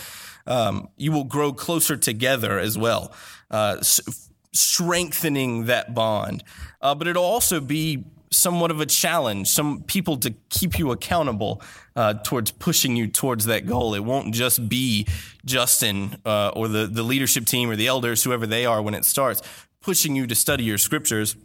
um, 0.47 0.89
you 0.97 1.11
will 1.11 1.25
grow 1.25 1.53
closer 1.53 1.97
together 1.97 2.59
as 2.59 2.79
well, 2.79 3.13
uh, 3.51 3.77
s- 3.81 4.31
strengthening 4.53 5.67
that 5.67 5.93
bond. 5.93 6.45
Uh, 6.81 6.95
but 6.95 7.09
it'll 7.09 7.25
also 7.25 7.61
be 7.61 8.05
somewhat 8.33 8.71
of 8.71 8.81
a 8.81 8.87
challenge, 8.87 9.49
some 9.49 9.83
people 9.83 10.17
to 10.19 10.33
keep 10.51 10.79
you 10.79 10.93
accountable 10.93 11.61
uh, 11.97 12.15
towards 12.15 12.53
pushing 12.53 12.97
you 12.97 13.09
towards 13.09 13.47
that 13.47 13.67
goal. 13.67 13.95
It 13.95 14.05
won't 14.05 14.33
just 14.33 14.69
be 14.69 15.07
Justin 15.45 16.17
uh, 16.25 16.51
or 16.55 16.69
the, 16.69 16.87
the 16.87 17.03
leadership 17.03 17.45
team 17.45 17.71
or 17.71 17.77
the 17.77 17.89
elders, 17.89 18.23
whoever 18.23 18.47
they 18.47 18.65
are 18.67 18.81
when 18.81 18.95
it 18.95 19.05
starts, 19.05 19.43
pushing 19.81 20.15
you 20.15 20.27
to 20.27 20.35
study 20.35 20.65
your 20.65 20.79
scriptures. 20.79 21.37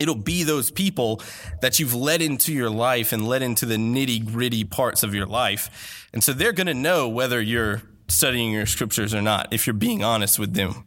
It'll 0.00 0.16
be 0.16 0.42
those 0.42 0.72
people 0.72 1.22
that 1.60 1.78
you've 1.78 1.94
led 1.94 2.20
into 2.20 2.52
your 2.52 2.70
life 2.70 3.12
and 3.12 3.28
led 3.28 3.42
into 3.42 3.64
the 3.64 3.76
nitty 3.76 4.32
gritty 4.32 4.64
parts 4.64 5.04
of 5.04 5.14
your 5.14 5.26
life. 5.26 6.08
And 6.12 6.24
so 6.24 6.32
they're 6.32 6.52
going 6.52 6.66
to 6.66 6.74
know 6.74 7.08
whether 7.08 7.40
you're 7.40 7.82
studying 8.08 8.50
your 8.50 8.66
scriptures 8.66 9.14
or 9.14 9.22
not, 9.22 9.52
if 9.52 9.66
you're 9.66 9.74
being 9.74 10.02
honest 10.02 10.38
with 10.38 10.54
them. 10.54 10.86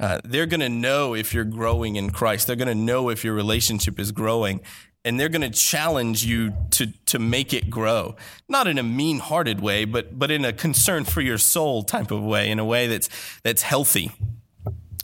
Uh, 0.00 0.20
they're 0.24 0.46
going 0.46 0.60
to 0.60 0.68
know 0.68 1.14
if 1.14 1.32
you're 1.32 1.44
growing 1.44 1.96
in 1.96 2.10
Christ. 2.10 2.46
They're 2.46 2.56
going 2.56 2.68
to 2.68 2.74
know 2.74 3.08
if 3.08 3.24
your 3.24 3.34
relationship 3.34 3.98
is 3.98 4.12
growing. 4.12 4.60
And 5.04 5.18
they're 5.18 5.28
going 5.28 5.42
to 5.42 5.50
challenge 5.50 6.24
you 6.24 6.54
to, 6.72 6.86
to 7.06 7.18
make 7.18 7.52
it 7.52 7.70
grow. 7.70 8.16
Not 8.48 8.68
in 8.68 8.78
a 8.78 8.82
mean 8.82 9.18
hearted 9.18 9.60
way, 9.60 9.84
but, 9.84 10.18
but 10.18 10.30
in 10.30 10.44
a 10.44 10.52
concern 10.52 11.04
for 11.04 11.20
your 11.20 11.38
soul 11.38 11.82
type 11.82 12.10
of 12.10 12.22
way, 12.22 12.50
in 12.50 12.58
a 12.58 12.64
way 12.64 12.86
that's, 12.86 13.08
that's 13.42 13.62
healthy. 13.62 14.12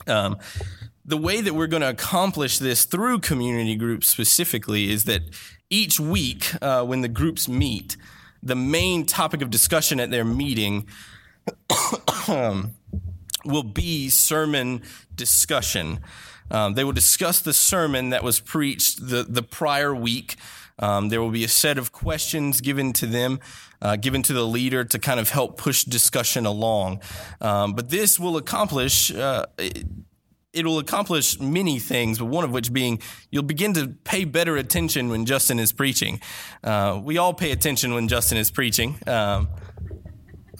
Um, 0.07 0.38
the 1.04 1.16
way 1.16 1.40
that 1.40 1.54
we're 1.54 1.66
going 1.66 1.83
to 1.83 1.88
accomplish 1.88 2.59
this 2.59 2.85
through 2.85 3.21
community 3.21 3.75
groups 3.75 4.09
specifically 4.09 4.90
is 4.90 5.04
that 5.04 5.23
each 5.71 5.99
week, 5.99 6.50
uh, 6.62 6.85
when 6.85 7.00
the 7.00 7.09
groups 7.09 7.49
meet, 7.49 7.97
the 8.42 8.54
main 8.54 9.04
topic 9.04 9.42
of 9.42 9.50
discussion 9.50 10.00
at 10.00 10.11
their 10.11 10.25
meeting 10.25 10.87
um, 12.28 12.75
will 13.45 13.62
be 13.62 14.09
sermon 14.09 14.83
discussion. 15.14 16.00
Um, 16.50 16.75
they 16.75 16.85
will 16.85 16.92
discuss 16.92 17.40
the 17.40 17.52
sermon 17.52 18.11
that 18.11 18.23
was 18.23 18.40
preached 18.40 19.09
the, 19.09 19.23
the 19.23 19.42
prior 19.42 19.95
week. 19.95 20.37
Um, 20.78 21.09
there 21.09 21.21
will 21.21 21.30
be 21.30 21.45
a 21.45 21.49
set 21.49 21.76
of 21.76 21.92
questions 21.92 22.61
given 22.61 22.92
to 22.95 23.07
them, 23.07 23.40
uh, 23.83 23.97
given 23.97 24.23
to 24.25 24.33
the 24.33 24.47
leader 24.47 24.85
to 24.85 24.99
kind 24.99 25.18
of 25.21 25.30
help 25.30 25.59
push 25.59 25.85
discussion 25.85 26.47
along. 26.47 27.00
Um, 27.40 27.75
but 27.75 27.90
this 27.90 28.18
will 28.18 28.37
accomplish 28.37 29.12
uh, 29.12 29.47
it'll 30.52 30.78
accomplish 30.78 31.38
many 31.40 31.78
things, 31.78 32.18
but 32.18 32.26
one 32.26 32.45
of 32.45 32.50
which 32.50 32.73
being 32.73 33.00
you'll 33.30 33.42
begin 33.42 33.75
to 33.75 33.88
pay 34.04 34.25
better 34.25 34.57
attention 34.57 35.09
when 35.09 35.26
Justin 35.26 35.59
is 35.59 35.73
preaching. 35.73 36.21
Uh, 36.64 37.00
we 37.02 37.18
all 37.18 37.35
pay 37.35 37.52
attention 37.52 37.95
when 37.95 38.09
Justin 38.09 38.38
is 38.38 38.50
preaching. 38.50 38.99
Um, 39.07 39.49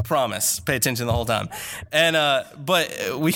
promise. 0.09 0.59
Pay 0.59 0.75
attention 0.75 1.07
the 1.07 1.13
whole 1.13 1.27
time. 1.27 1.49
And 1.93 2.17
uh, 2.17 2.45
but 2.57 2.91
we 3.17 3.35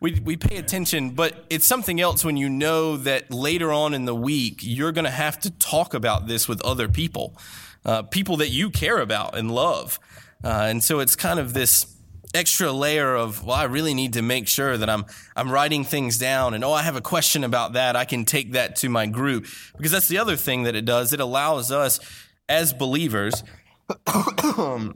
we 0.00 0.18
we 0.20 0.36
pay 0.36 0.56
attention, 0.56 1.10
but 1.10 1.44
it's 1.50 1.66
something 1.66 2.00
else 2.00 2.24
when 2.24 2.36
you 2.36 2.48
know 2.48 2.96
that 2.96 3.30
later 3.30 3.70
on 3.70 3.94
in 3.94 4.06
the 4.06 4.14
week 4.14 4.60
you're 4.62 4.90
going 4.90 5.04
to 5.04 5.10
have 5.10 5.38
to 5.40 5.50
talk 5.50 5.94
about 5.94 6.26
this 6.26 6.48
with 6.48 6.60
other 6.62 6.88
people, 6.88 7.36
uh, 7.84 8.02
people 8.02 8.38
that 8.38 8.48
you 8.48 8.70
care 8.70 8.98
about 8.98 9.36
and 9.36 9.50
love, 9.50 10.00
uh, 10.42 10.66
and 10.68 10.82
so 10.82 10.98
it's 10.98 11.14
kind 11.14 11.38
of 11.38 11.52
this 11.52 11.94
extra 12.34 12.72
layer 12.72 13.14
of 13.14 13.44
well, 13.44 13.56
I 13.56 13.64
really 13.64 13.94
need 13.94 14.14
to 14.14 14.22
make 14.22 14.48
sure 14.48 14.78
that 14.78 14.88
I'm 14.88 15.04
I'm 15.36 15.50
writing 15.50 15.84
things 15.84 16.16
down, 16.16 16.54
and 16.54 16.64
oh, 16.64 16.72
I 16.72 16.82
have 16.82 16.96
a 16.96 17.02
question 17.02 17.44
about 17.44 17.74
that. 17.74 17.96
I 17.96 18.06
can 18.06 18.24
take 18.24 18.52
that 18.52 18.76
to 18.76 18.88
my 18.88 19.04
group 19.06 19.46
because 19.76 19.92
that's 19.92 20.08
the 20.08 20.18
other 20.18 20.36
thing 20.36 20.62
that 20.62 20.74
it 20.74 20.86
does. 20.86 21.12
It 21.12 21.20
allows 21.20 21.70
us 21.70 22.00
as 22.48 22.72
believers 22.72 23.44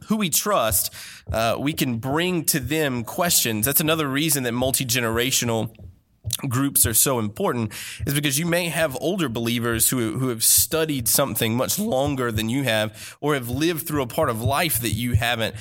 who 0.07 0.17
we 0.17 0.31
trust, 0.31 0.93
uh, 1.33 1.57
we 1.59 1.73
can 1.73 1.99
bring 1.99 2.45
to 2.47 2.61
them 2.61 3.05
questions. 3.05 3.67
That's 3.67 3.81
another 3.81 4.09
reason 4.09 4.45
that 4.45 4.53
multi 4.53 4.85
generational 4.85 5.75
groups 6.49 6.87
are 6.87 6.95
so 6.95 7.19
important 7.19 7.73
is 8.07 8.15
because 8.15 8.39
you 8.39 8.47
may 8.47 8.69
have 8.69 8.97
older 9.01 9.29
believers 9.29 9.91
who, 9.91 10.19
who 10.19 10.29
have 10.29 10.45
studied 10.45 11.09
something 11.09 11.57
much 11.57 11.79
longer 11.79 12.31
than 12.31 12.49
you 12.49 12.65
have 12.65 13.17
or 13.21 13.35
have 13.35 13.49
lived 13.49 13.87
through 13.87 14.03
a 14.03 14.07
part 14.07 14.29
of 14.29 14.43
life 14.43 14.81
that 14.81 14.91
you 14.91 15.15
haven't. 15.15 15.55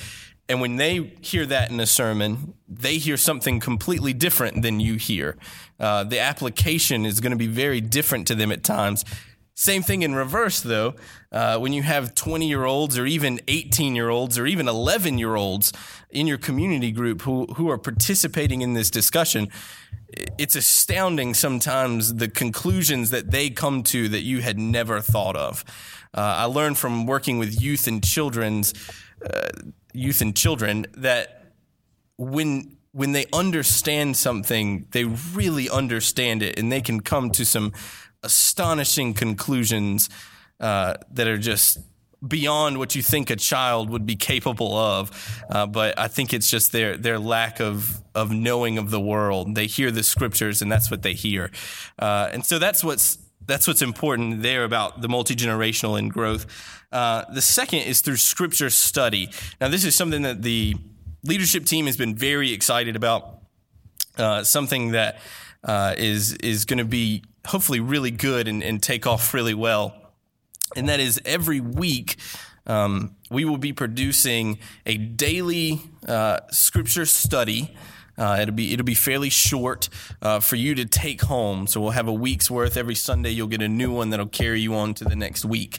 And 0.48 0.60
when 0.62 0.76
they 0.76 1.12
hear 1.20 1.44
that 1.46 1.70
in 1.70 1.78
a 1.78 1.86
sermon, 1.86 2.54
they 2.66 2.96
hear 2.96 3.18
something 3.18 3.60
completely 3.60 4.14
different 4.14 4.62
than 4.62 4.80
you 4.80 4.94
hear. 4.94 5.36
Uh, 5.78 6.04
the 6.04 6.18
application 6.20 7.04
is 7.04 7.20
going 7.20 7.32
to 7.32 7.36
be 7.36 7.46
very 7.46 7.82
different 7.82 8.26
to 8.28 8.34
them 8.34 8.50
at 8.50 8.64
times. 8.64 9.04
Same 9.58 9.82
thing 9.82 10.02
in 10.02 10.14
reverse, 10.14 10.60
though. 10.60 10.94
Uh, 11.32 11.58
when 11.58 11.72
you 11.72 11.82
have 11.82 12.14
20 12.14 12.46
year 12.46 12.64
olds 12.64 12.96
or 12.96 13.06
even 13.06 13.40
18 13.48 13.96
year 13.96 14.08
olds 14.08 14.38
or 14.38 14.46
even 14.46 14.68
11 14.68 15.18
year 15.18 15.34
olds 15.34 15.72
in 16.10 16.28
your 16.28 16.38
community 16.38 16.92
group 16.92 17.22
who, 17.22 17.46
who 17.56 17.68
are 17.68 17.76
participating 17.76 18.62
in 18.62 18.74
this 18.74 18.88
discussion, 18.88 19.48
it's 20.38 20.54
astounding 20.54 21.34
sometimes 21.34 22.14
the 22.14 22.28
conclusions 22.28 23.10
that 23.10 23.32
they 23.32 23.50
come 23.50 23.82
to 23.82 24.08
that 24.08 24.20
you 24.20 24.42
had 24.42 24.60
never 24.60 25.00
thought 25.00 25.34
of. 25.34 25.64
Uh, 26.14 26.20
I 26.20 26.44
learned 26.44 26.78
from 26.78 27.04
working 27.04 27.40
with 27.40 27.60
youth 27.60 27.88
and 27.88 28.00
children's 28.00 28.72
uh, 29.28 29.48
youth 29.92 30.20
and 30.20 30.36
children 30.36 30.86
that 30.96 31.46
when 32.16 32.76
when 32.92 33.12
they 33.12 33.26
understand 33.32 34.16
something, 34.16 34.86
they 34.90 35.04
really 35.04 35.68
understand 35.68 36.42
it, 36.42 36.58
and 36.58 36.72
they 36.72 36.80
can 36.80 37.00
come 37.00 37.30
to 37.30 37.44
some 37.44 37.72
astonishing 38.22 39.14
conclusions 39.14 40.08
uh, 40.60 40.94
that 41.12 41.26
are 41.26 41.38
just 41.38 41.78
beyond 42.26 42.78
what 42.78 42.96
you 42.96 43.02
think 43.02 43.30
a 43.30 43.36
child 43.36 43.90
would 43.90 44.04
be 44.04 44.16
capable 44.16 44.76
of. 44.76 45.42
Uh, 45.48 45.66
but 45.66 45.98
I 45.98 46.08
think 46.08 46.34
it's 46.34 46.50
just 46.50 46.72
their 46.72 46.96
their 46.96 47.18
lack 47.18 47.60
of 47.60 48.02
of 48.14 48.32
knowing 48.32 48.78
of 48.78 48.90
the 48.90 49.00
world. 49.00 49.54
They 49.54 49.66
hear 49.66 49.90
the 49.90 50.02
scriptures, 50.02 50.60
and 50.62 50.70
that's 50.70 50.90
what 50.90 51.02
they 51.02 51.14
hear. 51.14 51.50
Uh, 51.98 52.28
and 52.32 52.44
so 52.44 52.58
that's 52.58 52.82
what's 52.82 53.18
that's 53.46 53.66
what's 53.66 53.82
important 53.82 54.42
there 54.42 54.64
about 54.64 55.00
the 55.00 55.08
multi 55.08 55.34
generational 55.34 55.98
and 55.98 56.12
growth. 56.12 56.46
Uh, 56.90 57.24
the 57.32 57.42
second 57.42 57.80
is 57.80 58.00
through 58.00 58.16
scripture 58.16 58.70
study. 58.70 59.30
Now, 59.60 59.68
this 59.68 59.84
is 59.84 59.94
something 59.94 60.22
that 60.22 60.42
the 60.42 60.76
leadership 61.24 61.66
team 61.66 61.86
has 61.86 61.96
been 61.96 62.14
very 62.14 62.52
excited 62.52 62.96
about. 62.96 63.36
Uh, 64.16 64.42
something 64.42 64.92
that 64.92 65.20
uh, 65.62 65.94
is 65.96 66.34
is 66.34 66.64
going 66.64 66.78
to 66.78 66.84
be 66.84 67.22
hopefully 67.48 67.80
really 67.80 68.10
good 68.10 68.46
and, 68.46 68.62
and, 68.62 68.82
take 68.82 69.06
off 69.06 69.34
really 69.34 69.54
well. 69.54 69.94
And 70.76 70.88
that 70.88 71.00
is 71.00 71.20
every 71.24 71.60
week 71.60 72.16
um, 72.66 73.16
we 73.30 73.44
will 73.44 73.58
be 73.58 73.72
producing 73.72 74.58
a 74.84 74.98
daily 74.98 75.80
uh, 76.06 76.40
scripture 76.50 77.06
study. 77.06 77.74
Uh, 78.18 78.38
it'll 78.42 78.54
be 78.54 78.72
it'll 78.72 78.84
be 78.84 78.94
fairly 78.94 79.30
short 79.30 79.88
uh, 80.20 80.40
for 80.40 80.56
you 80.56 80.74
to 80.74 80.84
take 80.84 81.22
home. 81.22 81.66
So 81.66 81.80
we'll 81.80 81.92
have 81.92 82.08
a 82.08 82.12
week's 82.12 82.50
worth 82.50 82.76
every 82.76 82.96
Sunday. 82.96 83.30
You'll 83.30 83.46
get 83.46 83.62
a 83.62 83.68
new 83.68 83.92
one 83.92 84.10
that'll 84.10 84.26
carry 84.26 84.60
you 84.60 84.74
on 84.74 84.92
to 84.94 85.04
the 85.04 85.16
next 85.16 85.44
week. 85.44 85.78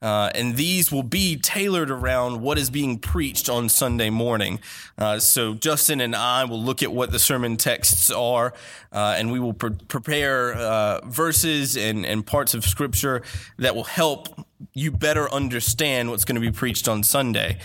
Uh, 0.00 0.30
and 0.34 0.56
these 0.56 0.92
will 0.92 1.02
be 1.02 1.36
tailored 1.36 1.90
around 1.90 2.40
what 2.40 2.56
is 2.56 2.70
being 2.70 2.98
preached 2.98 3.48
on 3.48 3.68
Sunday 3.68 4.10
morning. 4.10 4.60
Uh, 4.96 5.18
so 5.18 5.54
Justin 5.54 6.00
and 6.00 6.14
I 6.14 6.44
will 6.44 6.62
look 6.62 6.82
at 6.82 6.92
what 6.92 7.10
the 7.10 7.18
sermon 7.18 7.56
texts 7.56 8.10
are, 8.10 8.54
uh, 8.92 9.14
and 9.18 9.32
we 9.32 9.40
will 9.40 9.54
pre- 9.54 9.76
prepare 9.88 10.54
uh, 10.54 11.00
verses 11.04 11.76
and, 11.76 12.06
and 12.06 12.24
parts 12.24 12.54
of 12.54 12.64
Scripture 12.64 13.22
that 13.58 13.74
will 13.74 13.84
help 13.84 14.28
you 14.72 14.92
better 14.92 15.32
understand 15.32 16.10
what's 16.10 16.24
going 16.24 16.40
to 16.40 16.40
be 16.40 16.52
preached 16.52 16.88
on 16.88 17.02
Sunday. 17.02 17.58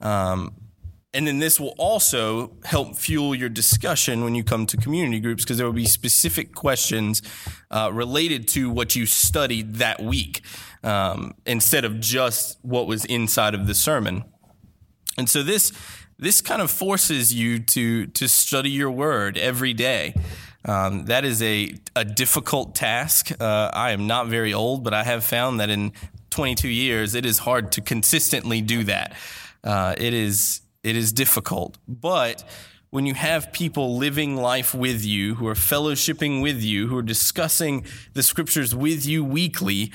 Um, 0.00 0.54
and 1.14 1.26
then 1.26 1.38
this 1.38 1.58
will 1.58 1.74
also 1.78 2.52
help 2.64 2.96
fuel 2.96 3.34
your 3.34 3.48
discussion 3.48 4.22
when 4.22 4.34
you 4.34 4.44
come 4.44 4.66
to 4.66 4.76
community 4.76 5.20
groups 5.20 5.42
because 5.42 5.56
there 5.56 5.66
will 5.66 5.72
be 5.72 5.86
specific 5.86 6.54
questions 6.54 7.22
uh, 7.70 7.90
related 7.92 8.46
to 8.48 8.68
what 8.68 8.94
you 8.94 9.06
studied 9.06 9.76
that 9.76 10.02
week 10.02 10.42
um, 10.82 11.34
instead 11.46 11.84
of 11.84 11.98
just 11.98 12.58
what 12.62 12.86
was 12.86 13.04
inside 13.06 13.54
of 13.54 13.66
the 13.66 13.74
sermon. 13.74 14.24
And 15.16 15.28
so 15.28 15.42
this 15.42 15.72
this 16.18 16.40
kind 16.40 16.60
of 16.60 16.70
forces 16.70 17.32
you 17.32 17.58
to 17.58 18.06
to 18.08 18.28
study 18.28 18.70
your 18.70 18.90
word 18.90 19.38
every 19.38 19.72
day. 19.72 20.14
Um, 20.64 21.06
that 21.06 21.24
is 21.24 21.40
a 21.42 21.74
a 21.96 22.04
difficult 22.04 22.74
task. 22.74 23.30
Uh, 23.40 23.70
I 23.72 23.92
am 23.92 24.06
not 24.06 24.26
very 24.26 24.52
old, 24.52 24.84
but 24.84 24.92
I 24.92 25.04
have 25.04 25.24
found 25.24 25.58
that 25.60 25.70
in 25.70 25.92
22 26.30 26.68
years, 26.68 27.14
it 27.14 27.24
is 27.24 27.38
hard 27.38 27.72
to 27.72 27.80
consistently 27.80 28.60
do 28.60 28.84
that. 28.84 29.16
Uh, 29.64 29.94
it 29.96 30.12
is 30.12 30.60
it 30.82 30.96
is 30.96 31.12
difficult, 31.12 31.78
but 31.86 32.44
when 32.90 33.04
you 33.04 33.14
have 33.14 33.52
people 33.52 33.96
living 33.96 34.36
life 34.36 34.74
with 34.74 35.04
you, 35.04 35.34
who 35.34 35.46
are 35.46 35.54
fellowshipping 35.54 36.40
with 36.40 36.62
you, 36.62 36.88
who 36.88 36.96
are 36.96 37.02
discussing 37.02 37.84
the 38.14 38.22
scriptures 38.22 38.74
with 38.74 39.04
you 39.04 39.22
weekly, 39.22 39.92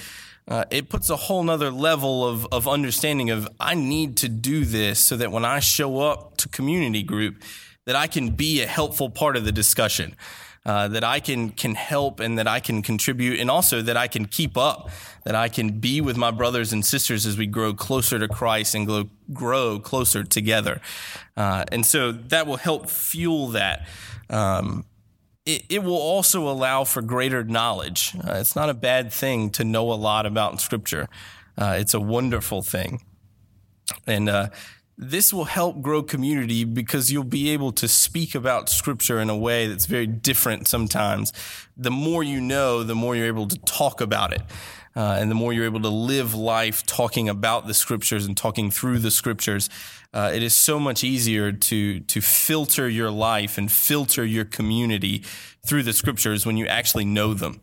uh, 0.48 0.66
it 0.70 0.90
puts 0.90 1.10
a 1.10 1.16
whole 1.16 1.42
nother 1.44 1.72
level 1.72 2.28
of, 2.28 2.46
of 2.52 2.68
understanding 2.68 3.30
of 3.30 3.48
I 3.60 3.74
need 3.76 4.18
to 4.18 4.30
do 4.30 4.66
this 4.66 5.04
so 5.04 5.18
that 5.18 5.32
when 5.32 5.46
I 5.46 5.60
show 5.60 6.02
up 6.02 6.38
to 6.38 6.50
community 6.50 7.02
group, 7.02 7.42
that 7.86 7.96
I 7.96 8.08
can 8.08 8.32
be 8.32 8.62
a 8.62 8.68
helpful 8.68 9.10
part 9.10 9.36
of 9.38 9.46
the 9.46 9.52
discussion 9.52 10.16
uh, 10.66 10.88
that 10.88 11.04
I 11.04 11.20
can 11.20 11.50
can 11.50 11.76
help 11.76 12.20
and 12.20 12.38
that 12.38 12.48
I 12.48 12.60
can 12.60 12.82
contribute, 12.82 13.40
and 13.40 13.52
also 13.52 13.82
that 13.82 13.98
I 13.98 14.08
can 14.08 14.26
keep 14.26 14.58
up, 14.58 14.90
that 15.26 15.36
I 15.36 15.50
can 15.50 15.80
be 15.80 16.00
with 16.00 16.16
my 16.16 16.32
brothers 16.32 16.72
and 16.72 16.86
sisters 16.86 17.26
as 17.26 17.38
we 17.38 17.48
grow 17.48 17.74
closer 17.74 18.18
to 18.20 18.28
Christ 18.28 18.74
and 18.76 18.88
grow, 18.88 19.10
grow 19.34 19.80
closer 19.80 20.24
together. 20.24 20.82
Uh, 21.36 21.66
and 21.72 21.86
so 21.86 22.12
that 22.12 22.48
will 22.48 22.58
help 22.58 22.90
fuel 22.90 23.50
that. 23.50 23.88
Um, 24.30 24.86
it, 25.46 25.64
it, 25.68 25.84
will 25.84 25.98
also 25.98 26.48
allow 26.48 26.86
for 26.86 27.02
greater 27.02 27.44
knowledge. 27.44 28.16
Uh, 28.16 28.36
it's 28.36 28.56
not 28.56 28.70
a 28.70 28.74
bad 28.74 29.12
thing 29.12 29.50
to 29.52 29.66
know 29.66 29.92
a 29.92 29.96
lot 29.96 30.26
about 30.26 30.62
Scripture. 30.62 31.10
Uh, 31.58 31.76
it's 31.78 31.94
a 31.94 32.00
wonderful 32.00 32.62
thing. 32.62 33.02
And 34.08 34.30
uh, 34.30 34.48
this 34.98 35.34
will 35.34 35.46
help 35.46 35.82
grow 35.82 36.04
community 36.04 36.64
because 36.64 37.12
you'll 37.12 37.24
be 37.24 37.50
able 37.50 37.72
to 37.72 37.88
speak 37.88 38.36
about 38.36 38.70
scripture 38.70 39.20
in 39.20 39.30
a 39.30 39.38
way 39.38 39.68
that's 39.68 39.86
very 39.86 40.08
different 40.08 40.68
sometimes. 40.68 41.34
The 41.76 41.92
more 41.92 42.24
you 42.24 42.40
know, 42.40 42.84
the 42.84 42.96
more 42.96 43.16
you're 43.16 43.28
able 43.28 43.48
to 43.48 43.58
talk 43.60 44.02
about 44.02 44.34
it. 44.34 44.42
Uh, 44.96 45.18
and 45.20 45.32
the 45.32 45.36
more 45.36 45.52
you're 45.52 45.66
able 45.66 45.82
to 45.82 45.90
live 45.90 46.36
life 46.36 46.86
talking 46.86 47.28
about 47.28 47.66
the 47.66 47.74
scriptures 47.74 48.28
and 48.28 48.38
talking 48.38 48.70
through 48.70 49.00
the 49.00 49.10
scriptures, 49.10 49.68
uh, 50.14 50.32
it 50.32 50.44
is 50.44 50.56
so 50.56 50.80
much 50.80 51.04
easier 51.04 51.52
to 51.52 52.00
to 52.02 52.22
filter 52.22 52.88
your 52.88 53.10
life 53.10 53.58
and 53.58 53.72
filter 53.72 54.24
your 54.24 54.46
community 54.46 55.24
through 55.66 55.82
the 55.82 55.94
scriptures 55.94 56.46
when 56.46 56.58
you 56.58 56.68
actually 56.68 57.06
know 57.06 57.34
them. 57.34 57.60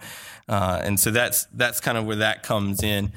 Uh, 0.48 0.80
and 0.82 0.98
so 0.98 1.12
that's 1.12 1.44
that's 1.54 1.80
kind 1.80 1.96
of 1.96 2.04
where 2.04 2.16
that 2.16 2.42
comes 2.42 2.82
in. 2.82 3.12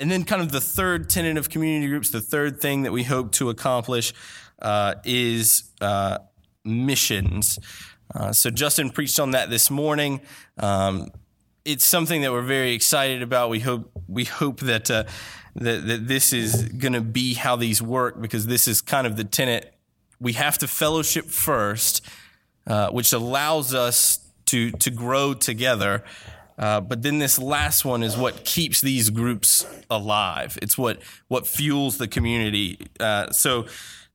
And 0.00 0.10
then, 0.10 0.24
kind 0.24 0.40
of 0.40 0.52
the 0.52 0.60
third 0.60 1.10
tenet 1.10 1.36
of 1.36 1.50
community 1.50 1.88
groups, 1.88 2.10
the 2.10 2.20
third 2.20 2.60
thing 2.60 2.82
that 2.82 2.92
we 2.92 3.02
hope 3.02 3.32
to 3.32 3.50
accomplish 3.50 4.12
uh, 4.62 4.94
is 5.04 5.72
uh, 5.80 6.18
missions. 6.64 7.58
Uh, 8.14 8.32
so, 8.32 8.48
Justin 8.48 8.90
preached 8.90 9.18
on 9.18 9.32
that 9.32 9.50
this 9.50 9.70
morning. 9.70 10.20
Um, 10.56 11.08
it's 11.64 11.84
something 11.84 12.22
that 12.22 12.30
we're 12.30 12.42
very 12.42 12.74
excited 12.74 13.22
about. 13.22 13.50
We 13.50 13.58
hope 13.58 13.90
we 14.06 14.24
hope 14.24 14.60
that 14.60 14.88
uh, 14.88 15.04
that, 15.56 15.86
that 15.88 16.06
this 16.06 16.32
is 16.32 16.68
going 16.68 16.92
to 16.92 17.00
be 17.00 17.34
how 17.34 17.56
these 17.56 17.82
work 17.82 18.20
because 18.20 18.46
this 18.46 18.68
is 18.68 18.80
kind 18.80 19.06
of 19.06 19.16
the 19.16 19.24
tenet. 19.24 19.74
We 20.20 20.34
have 20.34 20.58
to 20.58 20.68
fellowship 20.68 21.26
first, 21.26 22.06
uh, 22.68 22.90
which 22.90 23.12
allows 23.12 23.74
us 23.74 24.20
to 24.46 24.70
to 24.70 24.90
grow 24.90 25.34
together. 25.34 26.04
Uh, 26.58 26.80
but 26.80 27.02
then 27.02 27.18
this 27.18 27.38
last 27.38 27.84
one 27.84 28.02
is 28.02 28.16
what 28.16 28.44
keeps 28.44 28.80
these 28.80 29.10
groups 29.10 29.64
alive. 29.88 30.58
It's 30.60 30.76
what 30.76 31.00
what 31.28 31.46
fuels 31.46 31.98
the 31.98 32.08
community. 32.08 32.78
Uh, 32.98 33.30
so 33.30 33.66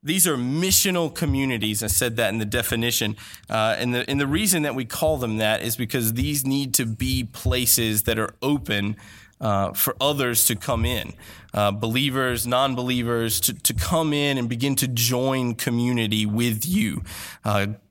these 0.02 0.28
are 0.28 0.36
missional 0.36 1.12
communities. 1.14 1.82
I 1.82 1.86
said 1.86 2.16
that 2.16 2.28
in 2.28 2.38
the 2.38 2.44
definition. 2.44 3.16
Uh, 3.48 3.74
and, 3.78 3.94
the, 3.94 4.08
and 4.08 4.20
the 4.20 4.26
reason 4.26 4.62
that 4.64 4.74
we 4.74 4.84
call 4.84 5.16
them 5.16 5.38
that 5.38 5.62
is 5.62 5.76
because 5.76 6.12
these 6.12 6.44
need 6.44 6.74
to 6.74 6.84
be 6.84 7.24
places 7.24 8.02
that 8.02 8.18
are 8.18 8.34
open 8.42 8.96
uh, 9.40 9.72
for 9.72 9.96
others 10.02 10.46
to 10.46 10.56
come 10.56 10.84
in, 10.84 11.14
uh, 11.54 11.70
believers, 11.70 12.46
non 12.46 12.74
believers, 12.74 13.40
to, 13.40 13.54
to 13.54 13.72
come 13.72 14.12
in 14.12 14.36
and 14.36 14.48
begin 14.48 14.76
to 14.76 14.86
join 14.86 15.54
community 15.54 16.26
with 16.26 16.66
you. 16.66 17.02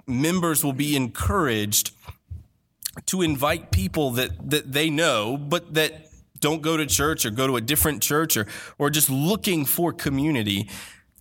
Members 0.06 0.66
will 0.66 0.74
be 0.74 0.96
encouraged 0.98 1.92
to 3.06 3.22
invite 3.22 3.72
people 3.72 4.12
that, 4.12 4.50
that 4.50 4.72
they 4.72 4.90
know, 4.90 5.38
but 5.38 5.74
that 5.74 6.08
don't 6.40 6.62
go 6.62 6.78
to 6.78 6.86
church 6.86 7.26
or 7.26 7.32
go 7.32 7.48
to 7.48 7.56
a 7.56 7.62
different 7.62 8.04
church 8.04 8.38
or, 8.38 8.46
or 8.78 8.90
just 8.90 9.10
looking 9.10 9.66
for 9.66 9.94
community 9.94 10.70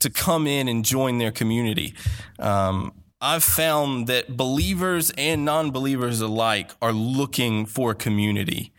to 0.00 0.10
come 0.10 0.46
in 0.46 0.68
and 0.68 0.84
join 0.84 1.18
their 1.18 1.30
community. 1.30 1.94
Um, 2.38 2.92
I've 3.20 3.44
found 3.44 4.08
that 4.08 4.36
believers 4.36 5.12
and 5.16 5.44
non 5.44 5.70
believers 5.70 6.20
alike 6.20 6.72
are 6.82 6.92
looking 6.92 7.66
for 7.66 7.94
community. 7.94 8.72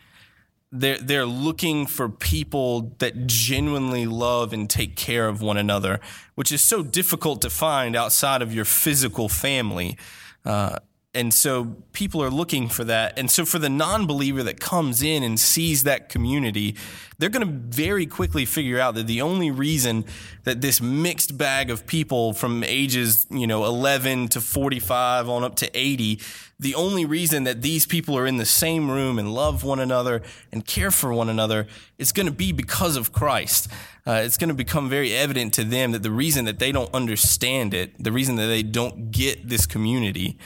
They're, 0.70 0.98
they're 0.98 1.24
looking 1.24 1.86
for 1.86 2.10
people 2.10 2.94
that 2.98 3.26
genuinely 3.26 4.06
love 4.06 4.52
and 4.52 4.68
take 4.68 4.96
care 4.96 5.28
of 5.28 5.40
one 5.40 5.56
another, 5.56 5.98
which 6.34 6.52
is 6.52 6.60
so 6.60 6.82
difficult 6.82 7.40
to 7.42 7.48
find 7.48 7.96
outside 7.96 8.42
of 8.42 8.52
your 8.52 8.66
physical 8.66 9.30
family. 9.30 9.96
Uh, 10.44 10.78
and 11.14 11.32
so 11.32 11.76
people 11.92 12.22
are 12.22 12.30
looking 12.30 12.68
for 12.68 12.84
that. 12.84 13.18
And 13.18 13.30
so 13.30 13.44
for 13.44 13.58
the 13.58 13.68
non 13.68 14.06
believer 14.06 14.42
that 14.42 14.60
comes 14.60 15.02
in 15.02 15.22
and 15.22 15.38
sees 15.38 15.84
that 15.84 16.08
community, 16.08 16.76
they're 17.18 17.30
going 17.30 17.46
to 17.46 17.52
very 17.76 18.06
quickly 18.06 18.44
figure 18.44 18.80
out 18.80 18.96
that 18.96 19.06
the 19.06 19.22
only 19.22 19.50
reason 19.50 20.04
that 20.42 20.60
this 20.60 20.80
mixed 20.80 21.38
bag 21.38 21.70
of 21.70 21.86
people 21.86 22.32
from 22.32 22.64
ages, 22.64 23.26
you 23.30 23.46
know, 23.46 23.64
11 23.64 24.28
to 24.28 24.40
45 24.40 25.28
on 25.28 25.44
up 25.44 25.54
to 25.56 25.70
80, 25.78 26.20
the 26.58 26.74
only 26.74 27.04
reason 27.04 27.44
that 27.44 27.62
these 27.62 27.86
people 27.86 28.18
are 28.18 28.26
in 28.26 28.36
the 28.36 28.44
same 28.44 28.90
room 28.90 29.18
and 29.18 29.32
love 29.32 29.62
one 29.62 29.78
another 29.78 30.22
and 30.52 30.66
care 30.66 30.90
for 30.90 31.12
one 31.12 31.28
another 31.28 31.66
is 31.98 32.10
going 32.10 32.26
to 32.26 32.32
be 32.32 32.50
because 32.50 32.96
of 32.96 33.12
Christ. 33.12 33.70
Uh, 34.06 34.22
it's 34.24 34.36
going 34.36 34.48
to 34.48 34.54
become 34.54 34.88
very 34.88 35.12
evident 35.14 35.54
to 35.54 35.64
them 35.64 35.92
that 35.92 36.02
the 36.02 36.10
reason 36.10 36.44
that 36.44 36.58
they 36.58 36.72
don't 36.72 36.92
understand 36.92 37.74
it, 37.74 38.02
the 38.02 38.12
reason 38.12 38.36
that 38.36 38.46
they 38.46 38.62
don't 38.62 39.10
get 39.10 39.48
this 39.48 39.66
community, 39.66 40.38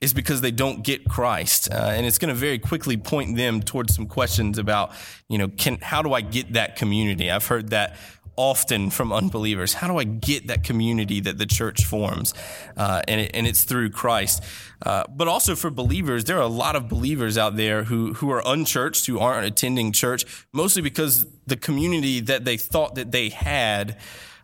is 0.00 0.12
because 0.12 0.42
they 0.42 0.50
don't 0.50 0.82
get 0.84 1.08
Christ. 1.08 1.70
Uh, 1.72 1.76
and 1.76 2.04
it's 2.04 2.18
going 2.18 2.28
to 2.28 2.34
very 2.34 2.58
quickly 2.58 2.96
point 2.96 3.36
them 3.36 3.62
towards 3.62 3.94
some 3.94 4.06
questions 4.06 4.58
about, 4.58 4.92
you 5.28 5.38
know, 5.38 5.48
can, 5.48 5.78
how 5.80 6.02
do 6.02 6.12
I 6.12 6.20
get 6.20 6.52
that 6.52 6.76
community? 6.76 7.30
I've 7.30 7.46
heard 7.46 7.70
that 7.70 7.96
often 8.36 8.90
from 8.90 9.12
unbelievers. 9.12 9.72
How 9.74 9.88
do 9.88 9.96
I 9.96 10.04
get 10.04 10.48
that 10.48 10.62
community 10.62 11.20
that 11.20 11.38
the 11.38 11.46
church 11.46 11.86
forms? 11.86 12.34
Uh, 12.76 13.00
and, 13.08 13.22
it, 13.22 13.30
and 13.32 13.46
it's 13.46 13.64
through 13.64 13.90
Christ. 13.90 14.42
Uh, 14.82 15.04
but 15.08 15.26
also 15.26 15.54
for 15.54 15.70
believers, 15.70 16.24
there 16.24 16.36
are 16.36 16.42
a 16.42 16.46
lot 16.46 16.76
of 16.76 16.88
believers 16.88 17.38
out 17.38 17.56
there 17.56 17.84
who, 17.84 18.12
who 18.14 18.30
are 18.30 18.42
unchurched, 18.44 19.06
who 19.06 19.18
aren't 19.18 19.46
attending 19.46 19.92
church, 19.92 20.46
mostly 20.52 20.82
because 20.82 21.26
the 21.46 21.56
community 21.56 22.20
that 22.20 22.44
they 22.44 22.58
thought 22.58 22.94
that 22.96 23.10
they 23.12 23.30
had 23.30 23.96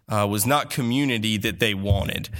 uh, 0.08 0.26
was 0.28 0.46
not 0.46 0.70
community 0.70 1.36
that 1.36 1.60
they 1.60 1.74
wanted. 1.74 2.30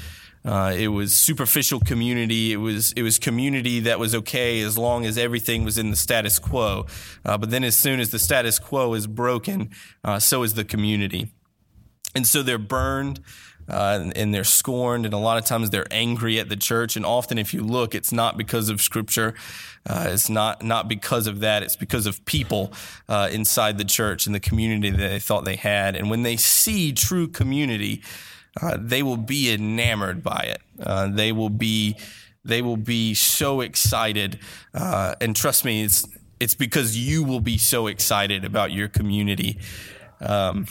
Uh, 0.45 0.75
it 0.77 0.89
was 0.89 1.15
superficial 1.15 1.79
community. 1.79 2.53
It 2.53 2.57
was 2.57 2.93
it 2.93 3.03
was 3.03 3.19
community 3.19 3.81
that 3.81 3.99
was 3.99 4.15
okay 4.15 4.61
as 4.61 4.77
long 4.77 5.07
as 5.07 5.17
everything 5.17 5.65
was 5.65 5.79
in 5.79 5.91
the 5.91 5.97
status 5.97 6.39
quo. 6.39 6.87
Uh, 7.25 7.39
but 7.39 7.51
then, 7.51 7.63
as 7.63 7.77
soon 7.77 8.01
as 8.01 8.11
the 8.11 8.19
status 8.19 8.59
quo 8.59 8.95
is 8.95 9.07
broken, 9.07 9.71
uh, 10.03 10.19
so 10.19 10.43
is 10.43 10.55
the 10.55 10.65
community. 10.65 11.33
And 12.15 12.27
so 12.27 12.43
they're 12.43 12.59
burned 12.59 13.21
uh, 13.69 14.11
and 14.17 14.35
they're 14.35 14.45
scorned, 14.45 15.05
and 15.05 15.15
a 15.15 15.19
lot 15.19 15.39
of 15.39 15.45
times 15.45 15.71
they're 15.71 15.87
angry 15.91 16.39
at 16.39 16.49
the 16.49 16.57
church. 16.57 16.97
And 16.97 17.07
often, 17.07 17.39
if 17.39 17.55
you 17.55 17.63
look, 17.63 17.95
it's 17.95 18.13
not 18.13 18.37
because 18.37 18.69
of 18.69 18.81
Scripture. 18.83 19.35
Uh, 19.89 20.09
it's 20.11 20.29
not 20.29 20.63
not 20.63 20.89
because 20.89 21.27
of 21.27 21.41
that. 21.41 21.63
It's 21.63 21.77
because 21.77 22.07
of 22.07 22.25
people 22.25 22.73
uh, 23.09 23.29
inside 23.33 23.79
the 23.79 23.85
church 23.85 24.27
and 24.27 24.35
the 24.35 24.41
community 24.41 24.91
that 24.91 25.09
they 25.09 25.19
thought 25.19 25.45
they 25.45 25.57
had. 25.57 25.97
And 25.97 26.11
when 26.11 26.23
they 26.23 26.37
see 26.37 26.93
true 26.93 27.29
community 27.29 28.03
uh, 28.61 28.77
they 28.81 29.03
will 29.03 29.17
be 29.17 29.53
enamored 29.53 30.23
by 30.23 30.41
it. 30.49 30.63
Uh, 30.81 31.09
they 31.09 31.33
will 31.33 31.51
be 31.51 31.97
they 32.45 32.61
will 32.61 32.77
be 32.77 33.15
so 33.15 33.61
excited, 33.61 34.39
uh, 34.75 35.15
and 35.21 35.37
trust 35.37 35.65
me, 35.65 35.85
it's 35.85 36.05
it's 36.41 36.55
because 36.55 36.99
you 36.99 37.23
will 37.23 37.41
be 37.41 37.57
so 37.57 37.87
excited 37.87 38.45
about 38.45 38.73
your 38.73 38.89
community. 38.89 39.61
Um, 40.21 40.67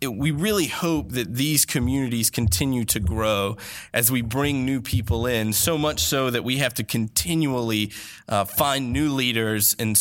it, 0.00 0.14
we 0.14 0.30
really 0.30 0.66
hope 0.66 1.12
that 1.12 1.34
these 1.34 1.64
communities 1.64 2.30
continue 2.30 2.84
to 2.86 3.00
grow 3.00 3.56
as 3.92 4.10
we 4.10 4.22
bring 4.22 4.64
new 4.64 4.80
people 4.80 5.26
in, 5.26 5.52
so 5.52 5.76
much 5.76 6.00
so 6.00 6.30
that 6.30 6.44
we 6.44 6.58
have 6.58 6.74
to 6.74 6.84
continually 6.84 7.92
uh, 8.28 8.44
find 8.44 8.92
new 8.92 9.10
leaders 9.10 9.76
and 9.78 9.96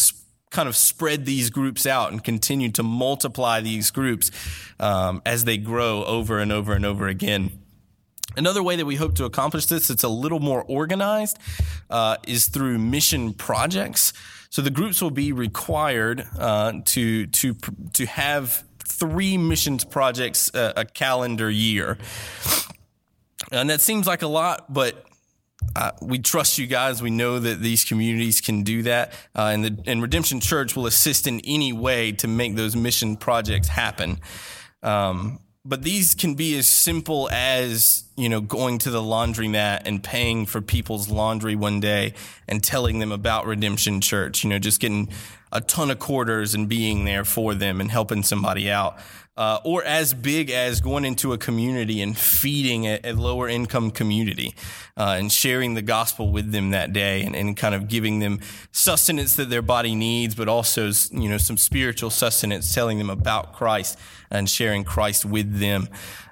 kind 0.50 0.68
of 0.68 0.76
spread 0.76 1.26
these 1.26 1.50
groups 1.50 1.86
out 1.86 2.12
and 2.12 2.24
continue 2.24 2.72
to 2.72 2.84
multiply 2.84 3.62
these 3.62 3.92
groups 3.92 4.32
um, 4.80 5.22
as 5.26 5.46
they 5.46 5.58
grow 5.58 6.04
over 6.06 6.40
and 6.40 6.52
over 6.52 6.74
and 6.74 6.86
over 6.86 7.08
again. 7.08 7.52
Another 8.38 8.62
way 8.62 8.76
that 8.76 8.86
we 8.86 8.96
hope 8.96 9.16
to 9.16 9.26
accomplish 9.26 9.66
this, 9.66 9.90
it's 9.90 10.04
a 10.04 10.10
little 10.10 10.40
more 10.40 10.64
organized, 10.64 11.38
uh, 11.90 12.18
is 12.28 12.48
through 12.48 12.78
mission 12.78 13.34
projects. 13.34 14.14
So 14.50 14.62
the 14.62 14.70
groups 14.72 15.02
will 15.02 15.12
be 15.12 15.32
required 15.32 16.28
uh, 16.38 16.74
to 16.86 17.28
to 17.28 17.56
to 17.94 18.06
have 18.06 18.64
three 18.84 19.38
missions 19.38 19.84
projects 19.84 20.52
a, 20.54 20.74
a 20.78 20.86
calendar 20.86 21.50
year, 21.50 21.98
and 23.52 23.70
that 23.70 23.82
seems 23.82 24.08
like 24.08 24.24
a 24.24 24.28
lot, 24.28 24.72
but 24.74 25.06
uh, 25.76 25.92
we 26.02 26.20
trust 26.20 26.58
you 26.58 26.68
guys. 26.68 27.02
We 27.02 27.10
know 27.10 27.40
that 27.40 27.62
these 27.62 27.84
communities 27.84 28.42
can 28.42 28.64
do 28.64 28.84
that, 28.84 29.14
uh, 29.36 29.52
and 29.54 29.66
the 29.66 29.84
and 29.86 30.02
Redemption 30.02 30.40
Church 30.40 30.76
will 30.76 30.86
assist 30.86 31.28
in 31.28 31.42
any 31.42 31.74
way 31.74 32.12
to 32.14 32.28
make 32.28 32.56
those 32.56 32.76
mission 32.76 33.18
projects 33.18 33.68
happen. 33.68 34.20
Um, 34.82 35.40
but 35.66 35.84
these 35.84 36.16
can 36.16 36.36
be 36.36 36.58
as 36.58 36.68
simple 36.68 37.30
as 37.32 38.06
you 38.20 38.30
know 38.30 38.42
going 38.42 38.78
to 38.80 38.90
the 38.90 39.02
laundromat 39.02 39.84
and 39.86 40.04
paying 40.04 40.46
for 40.46 40.62
people's 40.62 41.10
laundry 41.10 41.56
one 41.56 41.80
day 41.80 42.14
and 42.48 42.64
telling 42.64 43.00
them 43.00 43.12
about 43.12 43.46
Redemption 43.46 44.02
Church. 44.02 44.44
You 44.44 44.50
know, 44.50 44.60
just 44.60 44.80
getting 44.80 45.10
a 45.52 45.62
ton 45.62 45.90
of 45.90 46.00
quarters 46.00 46.54
and 46.54 46.70
being 46.70 47.06
there 47.06 47.26
for 47.26 47.56
them 47.56 47.82
and 47.82 47.90
helping 47.90 48.22
somebody 48.22 48.70
out 48.70 49.00
uh, 49.40 49.58
or 49.64 49.82
as 49.86 50.14
big 50.14 50.52
as 50.52 50.82
going 50.82 51.06
into 51.06 51.32
a 51.32 51.38
community 51.38 52.02
and 52.02 52.18
feeding 52.18 52.86
a, 52.86 53.00
a 53.06 53.14
lower 53.14 53.48
income 53.48 53.90
community 53.90 54.54
uh, 54.98 55.16
and 55.18 55.32
sharing 55.32 55.76
the 55.76 55.82
gospel 55.82 56.30
with 56.30 56.52
them 56.52 56.72
that 56.72 56.92
day 56.92 57.24
and, 57.24 57.38
and, 57.38 57.56
kind 57.56 57.74
of 57.74 57.88
giving 57.88 58.20
them 58.20 58.42
sustenance 58.74 59.38
that 59.38 59.50
their 59.50 59.62
body 59.62 59.96
needs, 59.96 60.36
but 60.36 60.50
also 60.50 60.92
you 61.12 61.30
know 61.30 61.38
some 61.38 61.56
spiritual 61.56 62.10
sustenance, 62.10 62.74
telling 62.74 62.98
them 62.98 63.10
about 63.10 63.54
Christ 63.54 63.98
and 64.30 64.50
sharing 64.50 64.84
Christ 64.84 65.24
with 65.24 65.60
them. 65.60 65.88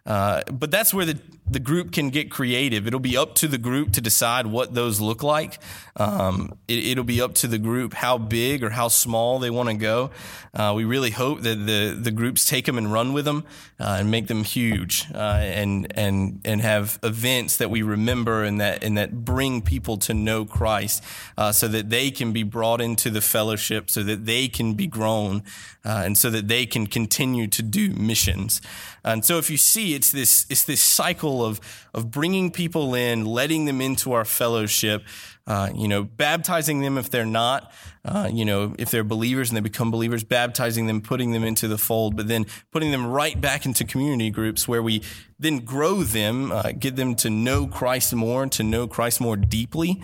Uh, 0.06 0.42
but 0.52 0.70
that's 0.70 0.94
where 0.94 1.06
the 1.06 1.18
the 1.50 1.60
group 1.60 1.92
can 1.92 2.10
get 2.10 2.30
creative. 2.30 2.88
It'll 2.88 3.00
be 3.00 3.18
up 3.18 3.36
to 3.36 3.48
the 3.48 3.58
group 3.58 3.94
to 3.94 4.02
decide 4.02 4.48
what 4.48 4.74
those 4.74 5.00
look 5.00 5.24
like. 5.24 5.60
Um, 5.96 6.58
it, 6.68 6.98
will 6.98 7.04
be 7.04 7.22
up 7.22 7.34
to 7.36 7.48
the 7.48 7.58
group 7.58 7.94
how 7.94 8.18
big 8.18 8.64
or 8.64 8.70
how 8.70 8.88
small 8.88 9.40
they 9.40 9.50
want 9.50 9.70
to 9.70 9.76
go. 9.76 10.12
Uh, 10.54 10.74
we 10.76 10.86
really 10.86 11.12
hope 11.12 11.42
that 11.42 11.56
the 11.56 11.98
the 12.00 12.12
groups 12.12 12.46
take 12.46 12.66
them 12.66 12.78
and 12.78 12.92
run 12.92 13.14
with 13.14 13.26
them 13.26 13.46
uh, 13.80 13.98
and 14.00 14.12
make 14.12 14.28
them 14.28 14.44
huge 14.44 15.06
uh, 15.14 15.40
and 15.42 15.92
and 15.98 16.42
and 16.46 16.62
have 16.62 17.00
events 17.04 17.58
that 17.58 17.70
we 17.70 17.82
remember 17.82 18.44
and 18.44 18.60
that 18.62 18.84
and 18.84 18.98
that 18.98 19.26
bring 19.26 19.62
people 19.62 19.98
to 19.98 20.14
know 20.14 20.46
Christ, 20.46 21.04
uh, 21.38 21.52
so 21.52 21.68
that 21.68 21.90
they 21.90 22.12
can 22.12 22.32
be 22.32 22.44
brought 22.44 22.82
into 22.82 23.10
the 23.10 23.22
fellowship, 23.22 23.90
so 23.90 24.04
that 24.04 24.26
they 24.26 24.48
can 24.48 24.74
be 24.74 24.88
grown, 24.88 25.44
uh, 25.86 26.04
and 26.06 26.18
so 26.18 26.30
that 26.30 26.48
they 26.48 26.66
can 26.66 26.88
continue 26.88 27.48
to 27.48 27.64
do 27.64 27.92
missions. 27.92 28.62
And 29.04 29.24
so, 29.24 29.38
if 29.38 29.50
you 29.50 29.58
see, 29.58 29.96
it's 29.96 30.12
this 30.12 30.46
it's 30.50 30.64
this 30.64 30.82
cycle 30.82 31.37
of 31.46 31.60
of 31.94 32.12
bringing 32.12 32.52
people 32.52 32.96
in, 32.96 33.26
letting 33.26 33.66
them 33.66 33.82
into 33.82 34.14
our 34.14 34.26
fellowship, 34.26 35.04
uh, 35.48 35.70
you 35.74 35.88
know, 35.88 36.04
baptizing 36.04 36.82
them 36.82 36.98
if 36.98 37.10
they're 37.10 37.26
not, 37.26 37.72
uh, 38.04 38.30
you 38.32 38.46
know, 38.46 38.76
if 38.78 38.92
they're 38.92 39.04
believers 39.04 39.50
and 39.50 39.58
they 39.58 39.62
become 39.62 39.90
believers, 39.92 40.24
baptizing 40.24 40.88
them, 40.88 41.02
putting 41.02 41.32
them 41.32 41.44
into 41.44 41.68
the 41.68 41.78
fold, 41.78 42.16
but 42.18 42.28
then 42.28 42.46
putting 42.72 42.92
them 42.92 43.08
right 43.08 43.40
back 43.40 43.66
into 43.66 43.86
community 43.86 44.30
groups 44.30 44.68
where 44.68 44.84
we 44.84 45.02
then 45.40 45.60
grow 45.60 46.04
them, 46.04 46.52
uh, 46.52 46.72
get 46.78 46.96
them 46.96 47.16
to 47.16 47.30
know 47.30 47.68
Christ 47.68 48.14
more, 48.14 48.48
to 48.48 48.64
know 48.64 48.88
Christ 48.88 49.22
more 49.22 49.38
deeply, 49.38 50.02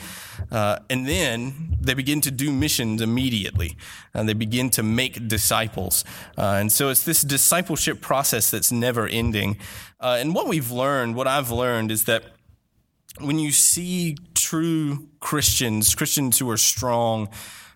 uh, 0.52 0.80
and 0.90 1.08
then 1.08 1.78
they 1.82 1.94
begin 1.94 2.22
to 2.22 2.32
do 2.32 2.52
missions 2.52 3.02
immediately, 3.02 3.76
and 4.14 4.30
they 4.30 4.34
begin 4.34 4.70
to 4.72 4.84
make 4.84 5.28
disciples, 5.28 6.06
uh, 6.38 6.58
and 6.60 6.72
so 6.72 6.90
it's 6.90 7.04
this 7.04 7.22
discipleship 7.22 8.00
process 8.00 8.52
that's 8.52 8.72
never 8.72 9.08
ending. 9.08 9.58
Uh, 10.04 10.18
and 10.20 10.36
what 10.36 10.50
we've 10.50 10.70
learned, 10.70 11.16
what 11.16 11.28
I've 11.28 11.50
learned, 11.50 11.90
is 11.90 12.04
that 12.04 12.26
when 13.22 13.40
you 13.40 13.54
see 13.54 14.18
true 14.36 15.08
Christians, 15.22 15.96
Christians 15.96 16.40
who 16.40 16.50
are 16.50 16.58
strong, 16.58 17.30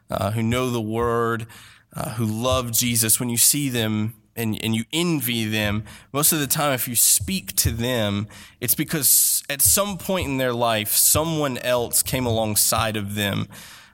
uh, 0.09 0.31
who 0.31 0.43
know 0.43 0.69
the 0.69 0.81
word, 0.81 1.47
uh, 1.95 2.09
who 2.15 2.25
love 2.25 2.73
Jesus, 2.73 3.17
when 3.17 3.29
you 3.29 3.37
see 3.37 3.69
them 3.69 4.13
and, 4.35 4.61
and 4.61 4.75
you 4.75 4.83
envy 4.91 5.45
them, 5.45 5.85
most 6.11 6.33
of 6.33 6.39
the 6.39 6.47
time, 6.47 6.73
if 6.73 6.85
you 6.85 6.95
speak 6.95 7.55
to 7.55 7.71
them, 7.71 8.27
it's 8.59 8.75
because 8.75 9.41
at 9.49 9.61
some 9.61 9.97
point 9.97 10.27
in 10.27 10.35
their 10.35 10.53
life, 10.53 10.91
someone 10.91 11.57
else 11.59 12.03
came 12.03 12.25
alongside 12.25 12.97
of 12.97 13.15
them 13.15 13.47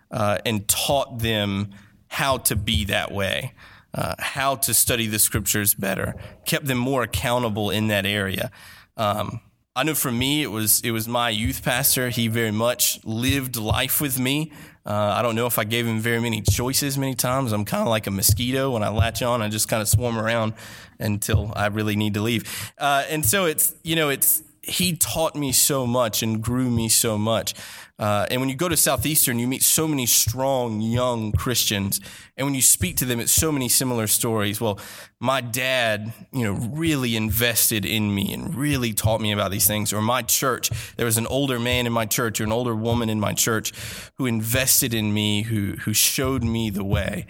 uh, 0.10 0.40
and 0.44 0.68
taught 0.68 1.20
them 1.20 1.70
how 2.08 2.40
to 2.40 2.56
be 2.56 2.84
that 2.86 3.12
way, 3.12 3.54
uh, 3.94 4.16
how 4.20 4.56
to 4.56 4.74
study 4.74 5.08
the 5.08 5.20
scriptures 5.20 5.74
better, 5.74 6.16
kept 6.46 6.66
them 6.66 6.78
more 6.78 7.04
accountable 7.04 7.70
in 7.70 7.88
that 7.88 8.06
area. 8.06 8.52
Um, 8.98 9.42
I 9.76 9.84
know 9.84 9.96
for 9.96 10.12
me, 10.12 10.44
it 10.44 10.52
was 10.52 10.82
it 10.82 10.92
was 10.92 11.08
my 11.08 11.30
youth 11.30 11.64
pastor. 11.64 12.10
He 12.10 12.28
very 12.28 12.52
much 12.52 13.04
lived 13.04 13.56
life 13.56 14.00
with 14.00 14.20
me. 14.20 14.52
Uh, 14.86 15.16
I 15.18 15.22
don't 15.22 15.36
know 15.36 15.48
if 15.48 15.58
I 15.58 15.64
gave 15.64 15.88
him 15.88 16.00
very 16.00 16.20
many 16.20 16.42
choices 16.42 16.98
many 16.98 17.16
times. 17.16 17.54
I'm 17.54 17.66
kind 17.66 17.82
of 17.82 17.88
like 17.88 18.06
a 18.06 18.12
mosquito 18.12 18.72
when 18.72 18.84
I 18.84 18.90
latch 18.90 19.24
on. 19.24 19.42
I 19.42 19.50
just 19.50 19.70
kind 19.70 19.82
of 19.82 19.88
swarm 19.88 20.20
around 20.20 20.54
until 21.00 21.54
I 21.56 21.68
really 21.68 21.96
need 21.96 22.14
to 22.16 22.22
leave. 22.22 22.72
Uh, 22.78 23.04
and 23.10 23.26
so 23.26 23.46
it's 23.46 23.74
you 23.84 23.96
know 23.96 24.10
it's 24.10 24.44
he 24.64 24.96
taught 24.96 25.36
me 25.36 25.52
so 25.52 25.86
much 25.86 26.24
and 26.24 26.42
grew 26.42 26.70
me 26.70 26.88
so 26.88 27.18
much. 27.18 27.54
Uh, 28.00 28.26
and 28.32 28.40
when 28.42 28.50
you 28.50 28.56
go 28.56 28.70
to 28.70 28.78
Southeastern, 28.78 29.38
you 29.38 29.48
meet 29.48 29.62
so 29.62 29.88
many 29.88 30.06
strong 30.06 30.82
young 30.82 31.32
Christians. 31.32 32.00
And 32.38 32.48
when 32.48 32.56
you 32.56 32.62
speak 32.62 32.98
to 32.98 33.06
them, 33.06 33.20
it's 33.20 33.32
so 33.32 33.52
many 33.52 33.70
similar 33.70 34.08
stories. 34.08 34.60
Well, 34.60 34.80
my 35.20 35.42
dad, 35.42 36.14
you 36.32 36.44
know, 36.44 36.54
really 36.54 37.16
invested 37.16 37.86
in 37.86 38.16
me 38.16 38.34
and 38.34 38.56
really 38.56 38.94
taught 38.94 39.22
me 39.22 39.32
about 39.32 39.52
these 39.52 39.68
things. 39.68 39.94
Or 39.94 40.02
my 40.02 40.22
church, 40.22 40.72
there 40.96 41.06
was 41.06 41.18
an 41.18 41.28
older 41.28 41.60
man 41.60 41.86
in 41.86 41.94
my 41.94 42.06
church 42.06 42.40
or 42.40 42.46
an 42.46 42.52
older 42.52 42.76
woman 42.76 43.10
in 43.10 43.20
my 43.20 43.34
church 43.34 43.74
who 44.18 44.26
invested 44.26 44.94
in 44.94 45.14
me, 45.14 45.44
who, 45.44 45.74
who 45.82 45.94
showed 45.94 46.44
me 46.44 46.70
the 46.70 46.86
way. 46.86 47.26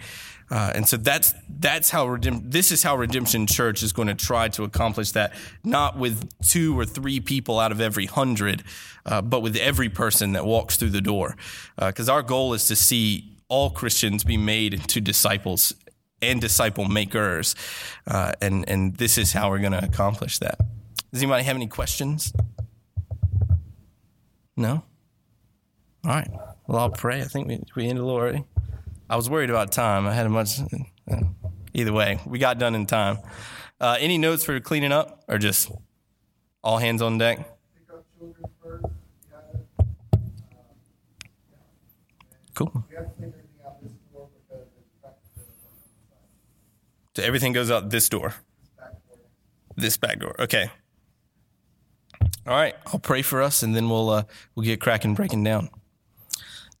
Uh, 0.50 0.72
and 0.74 0.88
so 0.88 0.96
that's 0.96 1.34
that's 1.48 1.90
how 1.90 2.16
this 2.20 2.70
is 2.70 2.82
how 2.82 2.96
Redemption 2.96 3.46
Church 3.46 3.82
is 3.82 3.92
going 3.92 4.08
to 4.08 4.14
try 4.14 4.48
to 4.48 4.64
accomplish 4.64 5.12
that, 5.12 5.32
not 5.62 5.98
with 5.98 6.28
two 6.46 6.78
or 6.78 6.84
three 6.84 7.20
people 7.20 7.58
out 7.58 7.72
of 7.72 7.80
every 7.80 8.06
hundred, 8.06 8.62
uh, 9.06 9.22
but 9.22 9.40
with 9.40 9.56
every 9.56 9.88
person 9.88 10.32
that 10.32 10.44
walks 10.44 10.76
through 10.76 10.90
the 10.90 11.00
door. 11.00 11.36
Because 11.76 12.08
uh, 12.08 12.14
our 12.14 12.22
goal 12.22 12.52
is 12.54 12.66
to 12.66 12.76
see 12.76 13.36
all 13.48 13.70
Christians 13.70 14.24
be 14.24 14.36
made 14.36 14.74
into 14.74 15.00
disciples 15.00 15.72
and 16.20 16.40
disciple 16.40 16.84
makers, 16.84 17.54
uh, 18.06 18.32
and 18.40 18.68
and 18.68 18.96
this 18.96 19.18
is 19.18 19.32
how 19.32 19.50
we're 19.50 19.60
going 19.60 19.72
to 19.72 19.84
accomplish 19.84 20.38
that. 20.38 20.58
Does 21.12 21.22
anybody 21.22 21.44
have 21.44 21.56
any 21.56 21.68
questions? 21.68 22.32
No. 24.56 24.84
All 26.04 26.10
right. 26.10 26.30
Well, 26.66 26.78
I'll 26.78 26.90
pray. 26.90 27.20
I 27.20 27.24
think 27.24 27.48
we 27.48 27.62
we 27.74 27.88
ended 27.88 28.02
a 28.02 28.06
little 28.06 28.20
early. 28.20 28.44
I 29.14 29.16
was 29.16 29.30
worried 29.30 29.48
about 29.48 29.70
time. 29.70 30.08
I 30.08 30.12
had 30.12 30.26
a 30.26 30.28
much. 30.28 30.58
Either 31.72 31.92
way, 31.92 32.18
we 32.26 32.40
got 32.40 32.58
done 32.58 32.74
in 32.74 32.84
time. 32.84 33.18
Uh, 33.80 33.96
any 34.00 34.18
notes 34.18 34.42
for 34.42 34.58
cleaning 34.58 34.90
up, 34.90 35.22
or 35.28 35.38
just 35.38 35.70
all 36.64 36.78
hands 36.78 37.00
on 37.00 37.16
deck? 37.16 37.48
Cool. 42.54 42.84
So 47.14 47.22
everything 47.22 47.52
goes 47.52 47.70
out 47.70 47.90
this 47.90 48.08
door. 48.08 48.34
This 49.76 49.96
back 49.96 50.18
door. 50.18 50.34
Okay. 50.40 50.72
All 52.48 52.56
right. 52.56 52.74
I'll 52.88 52.98
pray 52.98 53.22
for 53.22 53.42
us, 53.42 53.62
and 53.62 53.76
then 53.76 53.88
we'll 53.88 54.10
uh, 54.10 54.24
we'll 54.56 54.66
get 54.66 54.80
cracking, 54.80 55.14
breaking 55.14 55.44
down. 55.44 55.70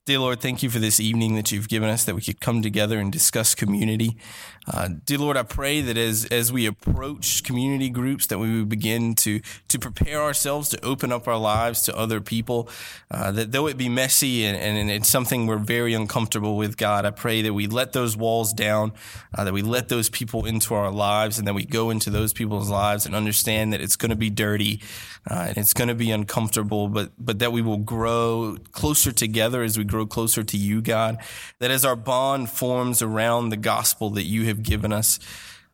Dear 0.06 0.18
Lord, 0.18 0.42
thank 0.42 0.62
you 0.62 0.68
for 0.68 0.80
this 0.80 1.00
evening 1.00 1.34
that 1.36 1.50
you've 1.50 1.70
given 1.70 1.88
us 1.88 2.04
that 2.04 2.14
we 2.14 2.20
could 2.20 2.38
come 2.38 2.60
together 2.60 2.98
and 2.98 3.10
discuss 3.10 3.54
community. 3.54 4.18
Uh, 4.66 4.88
dear 5.06 5.16
Lord, 5.16 5.38
I 5.38 5.44
pray 5.44 5.80
that 5.80 5.96
as, 5.96 6.26
as 6.26 6.52
we 6.52 6.66
approach 6.66 7.42
community 7.42 7.88
groups, 7.88 8.26
that 8.26 8.38
we 8.38 8.58
would 8.58 8.68
begin 8.68 9.14
to, 9.16 9.40
to 9.68 9.78
prepare 9.78 10.20
ourselves 10.20 10.68
to 10.70 10.84
open 10.84 11.10
up 11.10 11.26
our 11.26 11.38
lives 11.38 11.82
to 11.82 11.96
other 11.96 12.20
people. 12.20 12.68
Uh, 13.10 13.32
that 13.32 13.52
though 13.52 13.66
it 13.66 13.78
be 13.78 13.88
messy 13.88 14.44
and, 14.44 14.58
and, 14.58 14.90
it's 14.90 15.08
something 15.08 15.46
we're 15.46 15.56
very 15.56 15.94
uncomfortable 15.94 16.58
with, 16.58 16.76
God, 16.76 17.06
I 17.06 17.10
pray 17.10 17.40
that 17.40 17.54
we 17.54 17.66
let 17.66 17.92
those 17.92 18.14
walls 18.14 18.52
down, 18.52 18.92
uh, 19.36 19.44
that 19.44 19.54
we 19.54 19.62
let 19.62 19.88
those 19.88 20.10
people 20.10 20.44
into 20.44 20.74
our 20.74 20.90
lives, 20.90 21.38
and 21.38 21.48
that 21.48 21.54
we 21.54 21.64
go 21.64 21.88
into 21.88 22.10
those 22.10 22.34
people's 22.34 22.68
lives 22.68 23.06
and 23.06 23.14
understand 23.14 23.72
that 23.72 23.80
it's 23.80 23.96
going 23.96 24.10
to 24.10 24.16
be 24.16 24.28
dirty 24.28 24.82
uh, 25.30 25.46
and 25.48 25.56
it's 25.56 25.72
going 25.72 25.88
to 25.88 25.94
be 25.94 26.10
uncomfortable, 26.10 26.88
but, 26.88 27.10
but 27.18 27.38
that 27.38 27.52
we 27.52 27.62
will 27.62 27.78
grow 27.78 28.58
closer 28.72 29.10
together 29.10 29.62
as 29.62 29.78
we 29.78 29.84
grow 29.94 30.06
closer 30.06 30.42
to 30.42 30.56
you, 30.56 30.82
God. 30.82 31.18
That 31.60 31.70
as 31.70 31.84
our 31.84 31.94
bond 31.94 32.50
forms 32.50 33.00
around 33.00 33.50
the 33.50 33.56
gospel 33.56 34.10
that 34.10 34.24
you 34.24 34.44
have 34.46 34.62
given 34.62 34.92
us 34.92 35.20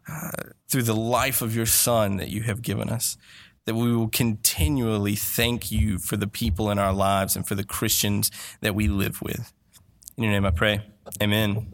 uh, 0.06 0.30
through 0.68 0.82
the 0.82 0.94
life 0.94 1.40
of 1.40 1.56
your 1.56 1.66
son 1.66 2.18
that 2.18 2.28
you 2.28 2.42
have 2.42 2.60
given 2.60 2.90
us, 2.90 3.16
that 3.64 3.74
we 3.74 3.96
will 3.96 4.08
continually 4.08 5.16
thank 5.16 5.72
you 5.72 5.98
for 5.98 6.18
the 6.18 6.26
people 6.26 6.70
in 6.70 6.78
our 6.78 6.92
lives 6.92 7.34
and 7.34 7.48
for 7.48 7.54
the 7.54 7.64
Christians 7.64 8.30
that 8.60 8.74
we 8.74 8.88
live 8.88 9.22
with. 9.22 9.52
In 10.18 10.24
your 10.24 10.32
name 10.32 10.44
I 10.44 10.50
pray. 10.50 10.82
Amen. 11.22 11.72